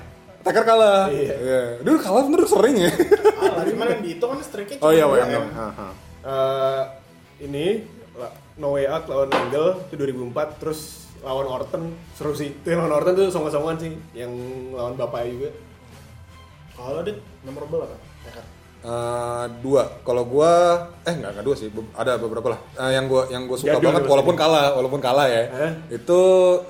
[0.44, 1.02] Taker kalah.
[1.08, 1.34] Iya.
[1.34, 1.60] Iya.
[1.80, 2.90] Dulu kalah bener sering ya.
[3.34, 5.44] Ah, cuman yang dihitung kan streaknya oh iya, cuma dua M.
[5.50, 5.88] Haha.
[6.24, 6.82] Eh,
[7.42, 7.66] ini
[8.54, 10.80] No Way Out lawan Angle itu 2004 terus
[11.20, 12.52] lawan Orton seru sih.
[12.52, 14.30] Itu yang lawan Orton tuh song-songan sih yang
[14.70, 15.50] lawan bapaknya juga.
[16.72, 17.96] Kalau dit memorable apa?
[18.22, 18.44] Taker.
[18.84, 19.88] Eh, dua.
[20.04, 20.52] Kalau gua
[21.02, 21.72] eh enggak enggak dua sih.
[21.96, 22.60] Ada beberapa lah.
[22.76, 25.42] Eh, yang gua yang gua suka Jadul banget walaupun kalah, walaupun kalah ya.
[25.48, 25.72] Eh?
[25.96, 26.20] Itu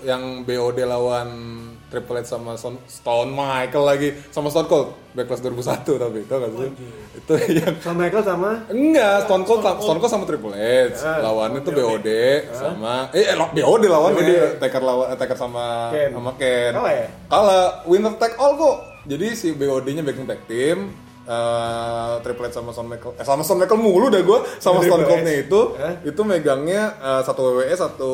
[0.06, 1.28] yang BOD lawan
[1.90, 6.50] Triple H sama Son- Stone Michael lagi sama Stone Cold Backlash 2001 tapi itu gak
[6.50, 6.70] sih?
[7.14, 10.98] Itu yang Sama Michael sama Enggak, Stone Cold, Stone Cold sama Triple H.
[10.98, 12.08] Ah, Lawannya tuh BOD
[12.50, 14.30] sama eh, eh BOD lawannya BOD.
[14.58, 16.10] Taker lawan eh, Taker sama Ken.
[16.10, 16.72] sama Ken.
[16.74, 17.06] Kalah ya?
[17.30, 18.76] Kalah, winner take all kok.
[19.06, 20.90] Jadi si BOD-nya backing tag team
[21.26, 25.02] eh Triple H sama Stone Michael eh sama Stone Michael mulu dah gue sama Stone
[25.02, 25.06] H.
[25.06, 25.94] Cold-nya itu Hah?
[26.02, 28.10] itu megangnya eh, satu WWE satu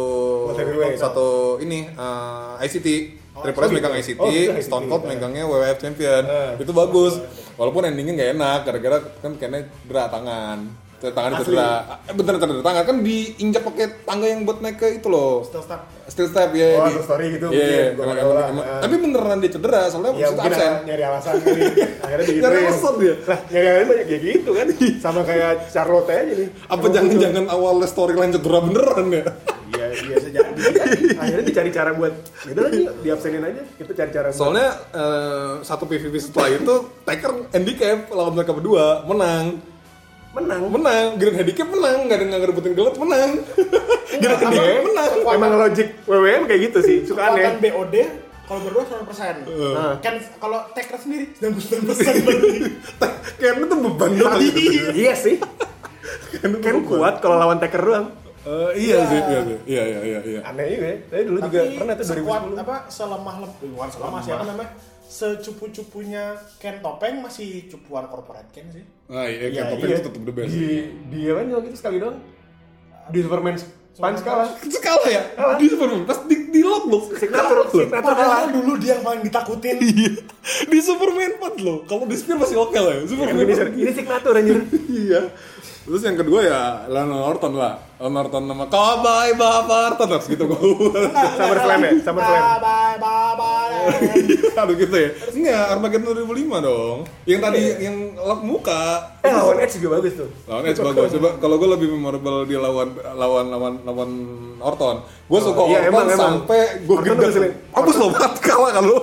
[0.47, 0.97] World Heavyweight.
[0.97, 2.89] satu ini eh, ICT
[3.33, 4.63] Triple H megang ICT, Oh, ICT.
[4.63, 5.09] Stone Cold Eh.
[5.09, 6.51] megangnya WWF Champion Eh.
[6.59, 7.19] itu bagus
[7.55, 10.59] walaupun endingnya nggak enak gara-gara kan kayaknya cedera tangan
[11.03, 15.41] tangan eh, bener cedera tangan kan diinjak pakai tangga yang buat naik ke itu loh
[15.43, 15.83] Still start.
[16.07, 19.81] steel step ya Oh, di- story gitu Iya, mungkin, gua emang- tapi beneran dia cedera
[19.87, 21.61] soalnya ya mungkin absen nyari alasan kali.
[22.01, 22.43] Akhirnya digituin.
[22.45, 23.15] Nyari alasan dia.
[23.23, 24.67] Lah, nyari alasan banyak kayak gitu kan.
[25.05, 26.49] Sama kayak Charlotte aja nih.
[26.67, 29.25] apa jangan-jangan awalnya storyline cedera beneran ya
[29.71, 30.51] Iya, biasa jadi.
[31.15, 32.11] Akhirnya dicari cara buat,
[32.43, 33.63] gitu lagi diabsenin aja.
[33.71, 39.63] Kita cari cara soalnya eh, satu PVP setelah itu Taker handicap lawan mereka berdua menang
[40.31, 40.61] menang.
[40.71, 43.31] menang Grand handicap menang nggak ada nggak ngerebutin gelat menang
[44.23, 47.71] Grand handicap menang Emang logik WWM kayak gitu sih, suka Kekuatan aneh.
[47.71, 47.97] BOD
[48.51, 49.35] kalau berdua 100 persen.
[49.47, 49.95] Nah.
[50.03, 52.59] Kan kalau Taker sendiri 99 persen berarti.
[53.39, 54.91] Kayaknya tuh beban banget gitu.
[54.91, 55.39] iya sih
[56.41, 58.07] kan kuat kalau lawan Taker doang
[58.41, 59.59] Eh, iya sih, iya sih.
[59.69, 60.41] Iya, iya, iya, iya.
[60.49, 63.89] aneh juga ya saya dulu juga Tapi pernah tuh sekuat 2010 apa selemah lem bukan
[63.93, 64.71] selemah sih apa namanya
[65.11, 68.87] secupu-cupunya Ken Topeng masih cupuan corporate Ken sih.
[69.11, 69.97] Ah, iya, Iya, kayak topeng iya.
[69.99, 70.51] itu tetap the best.
[70.55, 70.67] di
[71.11, 72.19] di apa nih waktu itu sekali doang
[73.11, 73.55] di Superman
[73.91, 75.23] Punch kalah Sekala ya?
[75.59, 77.03] Di Superman, pas di, di lock loh.
[77.11, 79.77] signature signature kalah dulu dia yang paling ditakutin.
[79.91, 80.13] Iya.
[80.71, 81.85] Di Superman 4 loh.
[81.85, 83.03] Kalau di Spear masih oke lah ya.
[83.05, 84.57] Superman ini, ini signature anjir
[85.05, 85.21] iya.
[85.81, 86.61] Terus yang kedua ya
[86.93, 87.81] Lana Norton lah.
[87.97, 90.61] Lana Norton nama Cowboy Bapak Norton harus gitu gue.
[91.41, 91.93] SummerSlam ya?
[92.05, 92.43] SummerSlam.
[92.61, 94.61] Bye bye bye.
[94.61, 95.11] Aduh gitu ya.
[95.33, 96.99] Enggak, Armageddon 2005 dong.
[97.25, 98.83] Yang tadi yang lap muka.
[99.21, 101.09] eh lawan Edge juga bagus tuh Lawan Edge bagus.
[101.17, 104.11] Coba kalau gue lebih memorable di lawan lawan lawan lawan
[104.61, 104.97] Orton.
[105.29, 106.33] Gue suka iya, Orton emang, emang.
[106.45, 107.49] sampai gue gede.
[107.73, 108.99] Bagus loh banget kalah kan lo.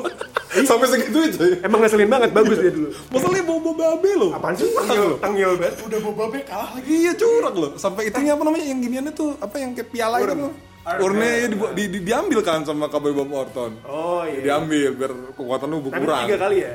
[0.63, 1.37] Sampai segitu aja.
[1.61, 4.27] emang ngeselin banget bagus dia dulu Masalahnya bawa babe lo.
[4.31, 6.87] apaan sih tangil tangil banget Udah boba be kalah lagi.
[6.87, 7.71] Iya curang loh.
[7.75, 10.53] Sampai itunya apa namanya yang giniannya tuh apa yang kayak piala itu loh.
[10.87, 13.75] Urne di, di, di- diambil kan sama Cowboy Bob Orton.
[13.83, 16.23] oh iya Diambil biar kekuatan lu tapi berkurang.
[16.23, 16.73] tiga kali ya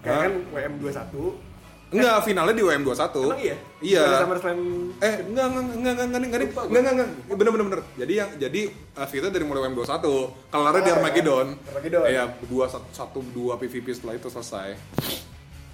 [0.00, 1.49] kayak kan WM 21
[1.90, 2.94] Enggak, finalnya di WM 21.
[3.26, 4.04] emang iya Iya.
[4.22, 4.58] SummerSlam
[5.00, 7.80] Eh, enggak, enggak, enggak, enggak, enggak, enggak, enggak, enggak, enggak, bener, bener, bener.
[7.96, 8.60] Jadi yang, jadi
[8.94, 10.06] uh, kita dari mulai WM 21,
[10.48, 11.46] kelarnya di Oh, Armageddon.
[11.48, 11.66] iya.
[11.68, 12.02] Armageddon.
[12.06, 14.78] Iya, dua, satu, dua PVP setelah itu selesai.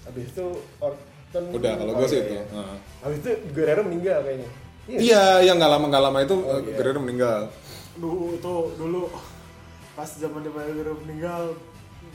[0.02, 0.46] habis itu
[0.78, 2.32] Orton Udah, kalau Oh, gue sih iya, itu.
[2.32, 2.44] iya.
[2.48, 2.78] Nah.
[3.02, 4.48] habis itu Guerrero meninggal kayaknya
[4.86, 6.72] Iya, yang nggak lama nggak lama itu Oh, iya.
[6.72, 7.40] Guerrero meninggal.
[7.92, 9.00] Dulu itu dulu
[9.92, 11.58] pas zaman dia baru meninggal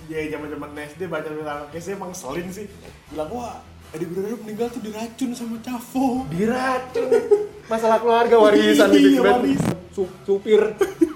[0.08, 2.66] dia zaman zaman SD baca tentang kisah emang selin sih
[3.10, 3.60] bilang wah
[3.92, 7.08] Eddie Guerrero meninggal tuh diracun sama Chavo diracun.
[7.68, 9.76] Masalah keluarga warisan Iya, warisan.
[9.92, 10.64] Su- supir.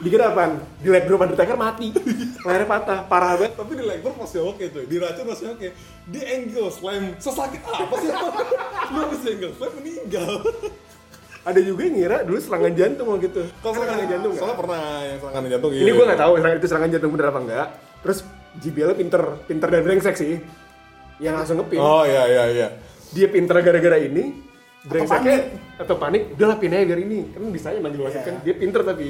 [0.04, 1.96] Dikira apaan di leg drop Undertaker mati.
[2.44, 3.00] Lehernya patah.
[3.08, 3.56] Parah banget.
[3.56, 5.68] Tapi di Legbar masih oke tuh, di Racun masih oke.
[6.06, 8.12] Di Angle Slam, sesakit apa sih?
[8.92, 10.32] Lu di Angle Slam meninggal.
[11.46, 14.42] ada juga yang ngira dulu serangan jantung waktu gitu Kalau Kan serangan jantung nggak?
[14.42, 17.40] Soalnya pernah yang serangan jantung ini gue nggak tahu serangan itu serangan jantung bener apa
[17.40, 17.68] enggak
[18.02, 18.18] terus
[18.58, 19.24] JBL pinter.
[19.46, 20.34] Pinter dan brengsek sih
[21.18, 22.68] yang langsung ngepin Oh iya iya iya.
[23.10, 24.44] dia pinter gara-gara ini
[24.82, 25.80] brengseknya panik.
[25.80, 28.28] atau panik udahlah pin aja biar ini kan bisa aja manggil wasit Iya.
[28.28, 29.08] kan dia pinter tapi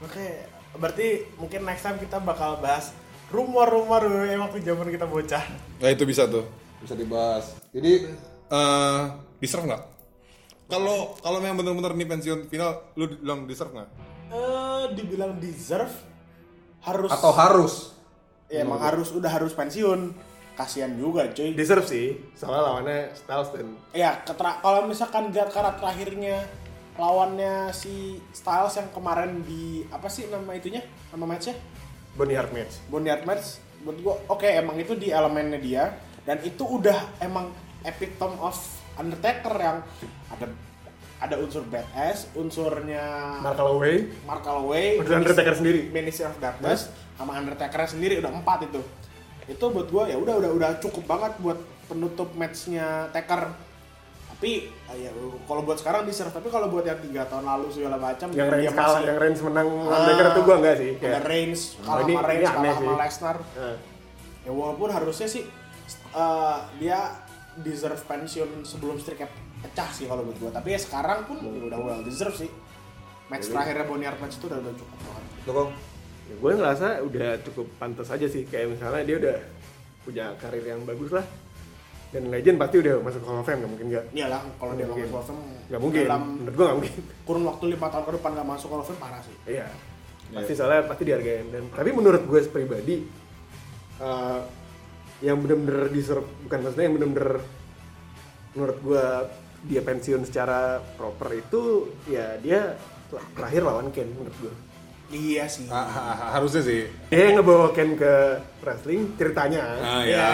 [0.00, 0.28] Oke,
[0.74, 2.92] berarti mungkin next time kita bakal bahas
[3.30, 5.40] rumor-rumor yang waktu zaman kita bocah.
[5.80, 6.44] Nah itu bisa tuh,
[6.78, 7.56] bisa dibahas.
[7.70, 8.04] Jadi
[8.44, 9.00] eh
[9.38, 9.82] deserve nggak?
[10.66, 13.88] Kalau kalau memang benar-benar ini pensiun final, lu bilang deserve nggak?
[14.28, 15.94] Eh, dibilang deserve
[16.82, 17.74] harus Atau harus?
[18.46, 20.12] ya emang harus udah harus pensiun.
[20.54, 21.50] Kasihan juga, cuy.
[21.50, 26.46] deserve sih soalnya lawannya Styles dan Ya, ketra- kalau misalkan lihat karat terakhirnya
[26.94, 30.86] lawannya si Styles yang kemarin di apa sih nama itunya?
[31.10, 31.58] Nama matchnya?
[32.14, 35.84] Bonnie Hart match Boneyard match buat gua oke emang itu di elemennya dia
[36.22, 37.50] dan itu udah emang
[37.82, 38.54] epitome of
[38.94, 39.82] Undertaker yang
[40.30, 40.46] ada
[41.18, 43.02] ada unsur badass, unsurnya
[43.42, 48.70] Mark Calloway Mark Calloway, udah Undertaker sendiri Ministry of Darkness, sama Undertaker sendiri udah empat
[48.70, 48.78] itu.
[49.46, 53.52] Itu buat gua ya udah udah udah cukup banget buat penutup matchnya Taker.
[54.26, 55.10] Tapi eh, ya
[55.44, 58.72] kalau buat sekarang deserve, tapi kalau buat yang tiga tahun lalu segala macam yang Reigns
[58.72, 62.02] kalah masih- yang Reigns menang Ah, Undertaker tuh gua enggak sih ada Reigns kalah Oh,
[62.02, 62.88] ini- sama Reigns kalah sama sih.
[62.98, 63.76] Lesnar eh,
[64.42, 65.42] ya walaupun harusnya sih
[66.12, 66.98] eh, dia
[67.56, 69.30] deserve pensiun sebelum streaknya
[69.62, 72.50] pecah sih kalau buat gua tapi ya sekarang pun ya udah well deserve sih
[73.26, 75.68] match terakhirnya Boneyard match itu udah, udah cukup banget kok?
[76.24, 78.44] Ya gue ngerasa udah cukup pantas aja sih.
[78.44, 79.36] Kayak misalnya dia udah
[80.04, 81.26] punya karir yang bagus lah.
[82.14, 84.04] Dan legend pasti udah masuk ke Hall of Fame nggak mungkin nggak?
[84.14, 85.04] Iyalah kalau dia nggak Mungkin.
[85.04, 86.02] masuk Hall of Fame nggak mungkin.
[86.06, 86.94] dalam menurut gue nggak mungkin.
[87.26, 89.36] kurun waktu lima tahun ke depan nggak masuk Hall of Fame parah sih.
[89.50, 89.66] Iya.
[90.34, 91.46] Pasti soalnya pasti dihargain.
[91.50, 92.96] Dan tapi menurut gue pribadi
[93.98, 94.40] eh,
[95.22, 97.30] yang bener-bener deserve bukan maksudnya yang bener-bener
[98.54, 99.04] menurut gue
[99.64, 102.76] dia pensiun secara proper itu ya dia
[103.34, 104.54] terakhir lawan Ken menurut gue
[105.06, 106.80] iya sih Ha- ha- ha- harusnya sih.
[107.06, 108.14] dia yang ngebawa Ken ke
[108.58, 110.16] wrestling ceritanya Ah Iya.
[110.16, 110.30] ya.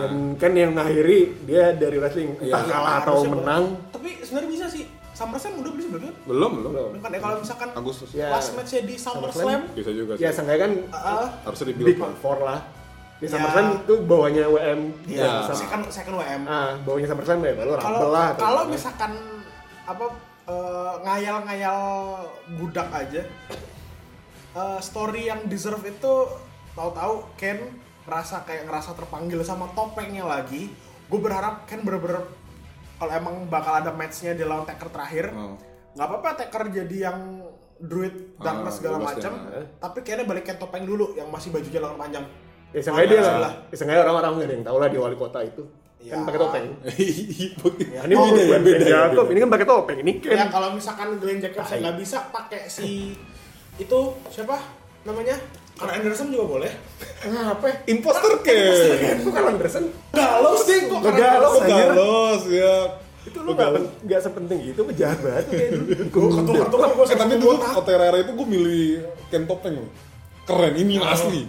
[0.00, 2.70] dan kan yang ngakhiri dia dari wrestling entah Iya.
[2.70, 6.70] kalah atau menang tapi sebenarnya bisa sih SummerSlam udah beli sebenarnya Belum belum.
[6.72, 6.90] Belum.
[6.98, 8.08] kan ya kalau misalkan Agustus.
[8.12, 8.28] Ya.
[8.30, 10.22] last matchnya di SummerSlam Bisa juga sih.
[10.22, 12.14] ya seenggaknya kan ah, harusnya big dibilang.
[12.18, 12.60] four lah
[13.16, 13.30] di Ya.
[13.32, 15.32] SummerSlam itu bawahnya WM iya Ya.
[15.46, 19.12] sama- second second WM ah bawahnya SummerSlam ya baru Rumble lah kalau misalkan
[19.84, 20.04] apa
[20.46, 21.78] eh, ngayal-ngayal
[22.54, 23.22] budak aja
[24.56, 26.14] eh, story yang deserve itu
[26.72, 27.60] tahu-tahu Ken
[28.02, 30.72] merasa kayak ngerasa terpanggil sama topengnya lagi
[31.06, 32.24] gue berharap Ken bener-bener
[32.96, 35.54] kalau emang bakal ada matchnya di lawan Taker terakhir Oh.
[35.92, 37.18] nggak apa-apa Taker jadi yang
[37.76, 39.62] druid darkness Ah, segala bebas macam dia.
[39.76, 42.26] tapi kayaknya balik Ken topeng dulu yang masih bajunya lengan panjang
[42.66, 43.52] Ya seenggaknya dia lah.
[43.64, 45.62] Ya seenggaknya orang-orang nggak ada yang tahu lah di wali kota itu.
[45.96, 46.12] Ya.
[46.12, 46.66] Kan pakai topeng.
[46.98, 49.32] Iya, Ini beda ya, beda Ken ya, Jacob, beda.
[49.32, 49.98] ini kan pakai topeng.
[49.98, 50.34] Ini Ken.
[50.34, 53.14] Ya kalau misalkan Glenn Jacobs nggak bisa pakai si
[53.76, 53.98] itu
[54.28, 54.56] siapa
[55.02, 55.36] namanya?
[55.76, 56.72] Karl Anderson juga boleh.
[57.22, 57.84] Apa?
[57.84, 59.20] Imposter Ken.
[59.22, 59.84] Bukan Anderson.
[60.10, 60.98] Galos deh kok.
[60.98, 62.74] Lo galos galos ya.
[63.22, 64.80] Itu lu nggak pen- nggak sepenting itu.
[64.80, 65.72] Ken.
[66.08, 68.88] Gue ketukar-tukar gue Eh, tapi dulu Oterara itu gue milih
[69.28, 69.90] Ken Topeng loh.
[70.44, 71.44] Keren, ini asli.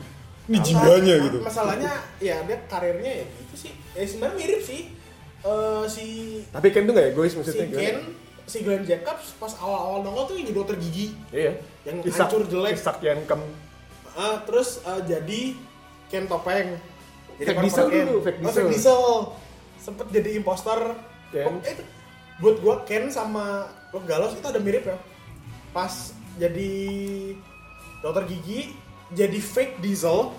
[0.47, 1.37] Ini jiwanya gitu.
[1.39, 3.71] Masalahnya ya dia karirnya ya gitu sih.
[3.93, 4.81] Ya sebenarnya mirip sih.
[5.39, 6.05] Eh, si
[6.49, 7.63] Tapi Ken tuh nggak egois si maksudnya.
[7.65, 7.79] gimana?
[7.79, 7.97] Ken,
[8.47, 11.07] si Glenn Jacobs pas awal-awal nongol tuh yang jadi dokter gigi.
[11.29, 11.59] Iya.
[11.83, 12.73] Yang Isak- hancur jelek.
[12.73, 13.41] Isak yang kem.
[14.15, 15.41] Ah, terus eh, jadi
[16.07, 16.79] Ken Topeng.
[17.37, 18.65] Fake korban Diesel dulu, Fake Oh, Diesel.
[18.71, 19.03] Diesel.
[19.77, 20.79] Sempet jadi imposter.
[21.29, 21.45] Ken.
[21.45, 21.83] Oh, eh, itu.
[22.37, 24.97] buat gua Ken sama Lo Galos itu ada mirip ya.
[25.69, 26.71] Pas jadi
[27.99, 28.73] dokter gigi,
[29.11, 30.31] jadi fake Diesel,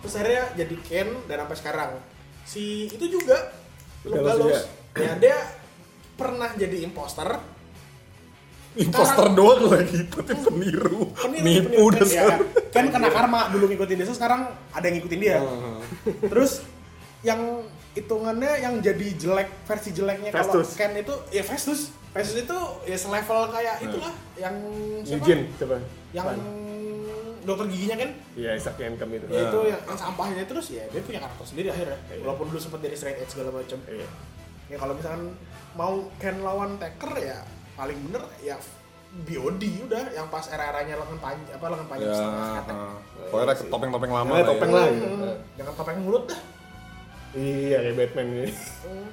[0.00, 1.90] terus akhirnya jadi Ken dan sampai sekarang.
[2.42, 3.50] Si itu juga
[4.02, 4.60] Lo Galos Galos.
[4.96, 5.38] Ya dia
[6.20, 7.40] pernah jadi imposter,
[8.70, 11.10] Imposter doang lagi, tapi peniru.
[11.10, 12.22] peniru, Nipu dan Ya,
[12.70, 12.84] kan?
[12.86, 14.06] Kena karma dulu ngikutin dia.
[14.06, 15.42] Sekarang ada yang ngikutin dia.
[16.22, 16.62] Terus
[17.20, 20.62] yang hitungannya yang jadi jelek versi jeleknya kalau.
[20.70, 21.90] Ken itu ya Festus.
[22.10, 24.54] Festus itu ya selevel kayak itulah yang
[25.02, 25.18] siapa?
[25.18, 25.76] Eugene coba.
[26.10, 26.26] yang
[27.40, 29.26] dokter giginya kan Iya, Isak yang kem itu.
[29.26, 30.46] ya itu yang, yang sampahnya.
[30.46, 31.98] Terus ya dia punya karakter sendiri akhirnya.
[32.22, 34.06] Walaupun dulu sempat jadi straight edge segala macam Iya.
[34.70, 35.34] Ya kalau misalkan
[35.74, 37.38] mau Ken lawan Taker ya
[37.74, 38.56] paling bener ya
[39.10, 42.94] BOD udah yang pas era-eranya lengan panjang apa lengan panjang Ya, setengah uh,
[43.26, 44.86] pokoknya topeng-topeng lama Ya, topeng lah.
[44.86, 45.30] Hmm, gitu.
[45.58, 46.40] jangan topeng mulut dah
[47.30, 48.50] Iya, kayak Batman ini.
[48.82, 49.06] Hmm.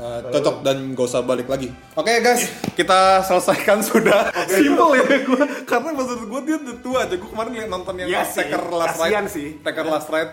[0.00, 1.68] Uh, cocok dan gak usah balik lagi.
[1.92, 4.32] Oke guys, kita selesaikan sudah.
[4.48, 7.14] Simple ya gue, karena maksud gue dia udah tua aja.
[7.18, 9.34] Gue kemarin nonton yang Iya pas sih, Taker Last kasihan Ride.
[9.34, 9.48] sih.
[9.60, 10.32] Taker Last Ride.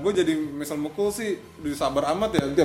[0.00, 2.44] gue jadi misal mukul sih, udah sabar amat ya.
[2.54, 2.64] Dia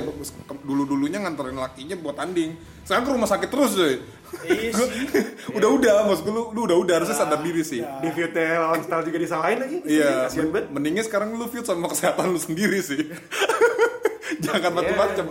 [0.64, 2.56] dulu dulunya nganterin lakinya buat tanding.
[2.88, 4.00] Sekarang ke rumah sakit terus deh.
[4.48, 4.88] Iya sih.
[5.60, 7.84] udah udah, maksud gue lu, lu udah udah harusnya sadar diri sih.
[7.84, 9.76] di feudnya lawan style juga disalahin lagi.
[9.84, 10.32] Iya,
[10.72, 13.12] mendingnya sekarang lu fit sama kesehatan lu sendiri sih.
[14.44, 15.24] Jangan macam-macam.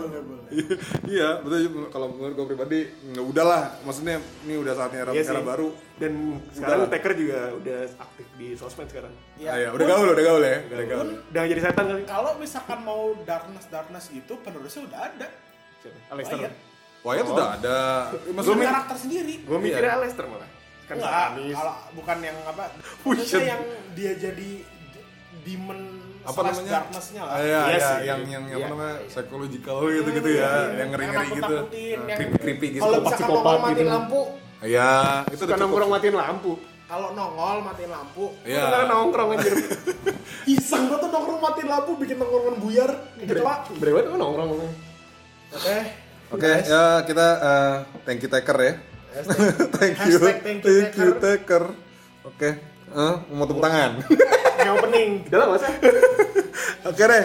[1.04, 1.58] Iya, betul.
[1.88, 3.62] Kalau menurut gue pribadi, nggak udahlah.
[3.82, 5.46] Maksudnya ini udah saatnya era, Iya era sih.
[5.46, 5.68] baru.
[5.94, 6.12] Dan
[6.50, 6.90] sekarang Udah.
[6.90, 9.12] Taker juga udah aktif di sosmed sekarang.
[9.36, 10.56] Ya, Ah, iya, udah gaul, udah gaul ya.
[10.64, 11.08] Udah gaul.
[11.26, 12.02] Udah jadi setan kali.
[12.04, 15.26] kalau misalkan mau darkness darkness gitu penerusnya udah ada.
[15.78, 15.98] Siapa?
[16.10, 16.36] Alester.
[16.38, 16.54] Wyatt.
[16.98, 17.34] Wyatt Oh.
[17.34, 17.78] udah ada.
[18.28, 19.34] Maksudnya karakter sendiri.
[19.42, 19.98] Gue mikirnya Iya.
[20.00, 20.50] Alester malah.
[20.88, 22.64] Kan Enggak, kalau bukan yang apa?
[23.04, 24.50] Maksudnya yang dia jadi
[25.44, 25.80] demon
[26.28, 26.72] apa slash namanya?
[26.76, 27.32] darkness-nya lah.
[27.32, 28.66] Ah, iya, Iya iya, yang yang apa Iya.
[28.68, 28.96] namanya?
[29.08, 31.40] psychological gitu-gitu ya, yang ngeri-ngeri Yang gitu.
[31.48, 32.82] nakut-nakutin, Nah, yang- creepy-creepy gitu.
[32.82, 33.88] Kalau misalkan nongol matiin gitu.
[33.88, 34.20] lampu,
[34.58, 34.90] Iya,
[35.26, 35.62] itu udah cukup.
[35.62, 36.52] nongkrong matiin lampu.
[36.84, 38.62] kalau nongol matiin lampu, Iya.
[38.62, 39.52] Kita nongkrong anjir.
[40.54, 43.58] iseng gua tuh nongkrong matiin lampu bikin nongkrongan buyar gitu pak.
[43.76, 44.48] Berewat tuh nongkrong.
[45.48, 45.76] Oke.
[46.28, 47.74] Oke, ya kita uh,
[48.04, 48.72] thank you Taker ya.
[49.76, 51.72] thank you, thank you, you Taker.
[52.22, 52.50] Oke,
[52.88, 54.00] Eh, mau tepuk tangan.
[54.58, 55.10] Yang opening.
[55.30, 55.68] Udah lah masa.
[56.90, 57.24] Oke deh.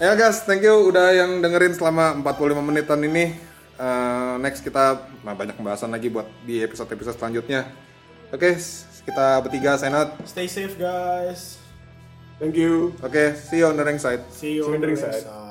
[0.00, 3.36] Ya guys, thank you udah yang dengerin selama 45 menitan ini.
[3.78, 7.66] Eh, next kita nah, banyak pembahasan lagi buat di episode-episode selanjutnya.
[8.30, 10.14] Oke, s- kita bertiga sign out.
[10.22, 11.58] Stay safe guys.
[12.38, 12.94] Thank you.
[13.02, 14.22] Oke, see you on the ring side.
[14.30, 15.22] See you on on the side.
[15.22, 15.41] side.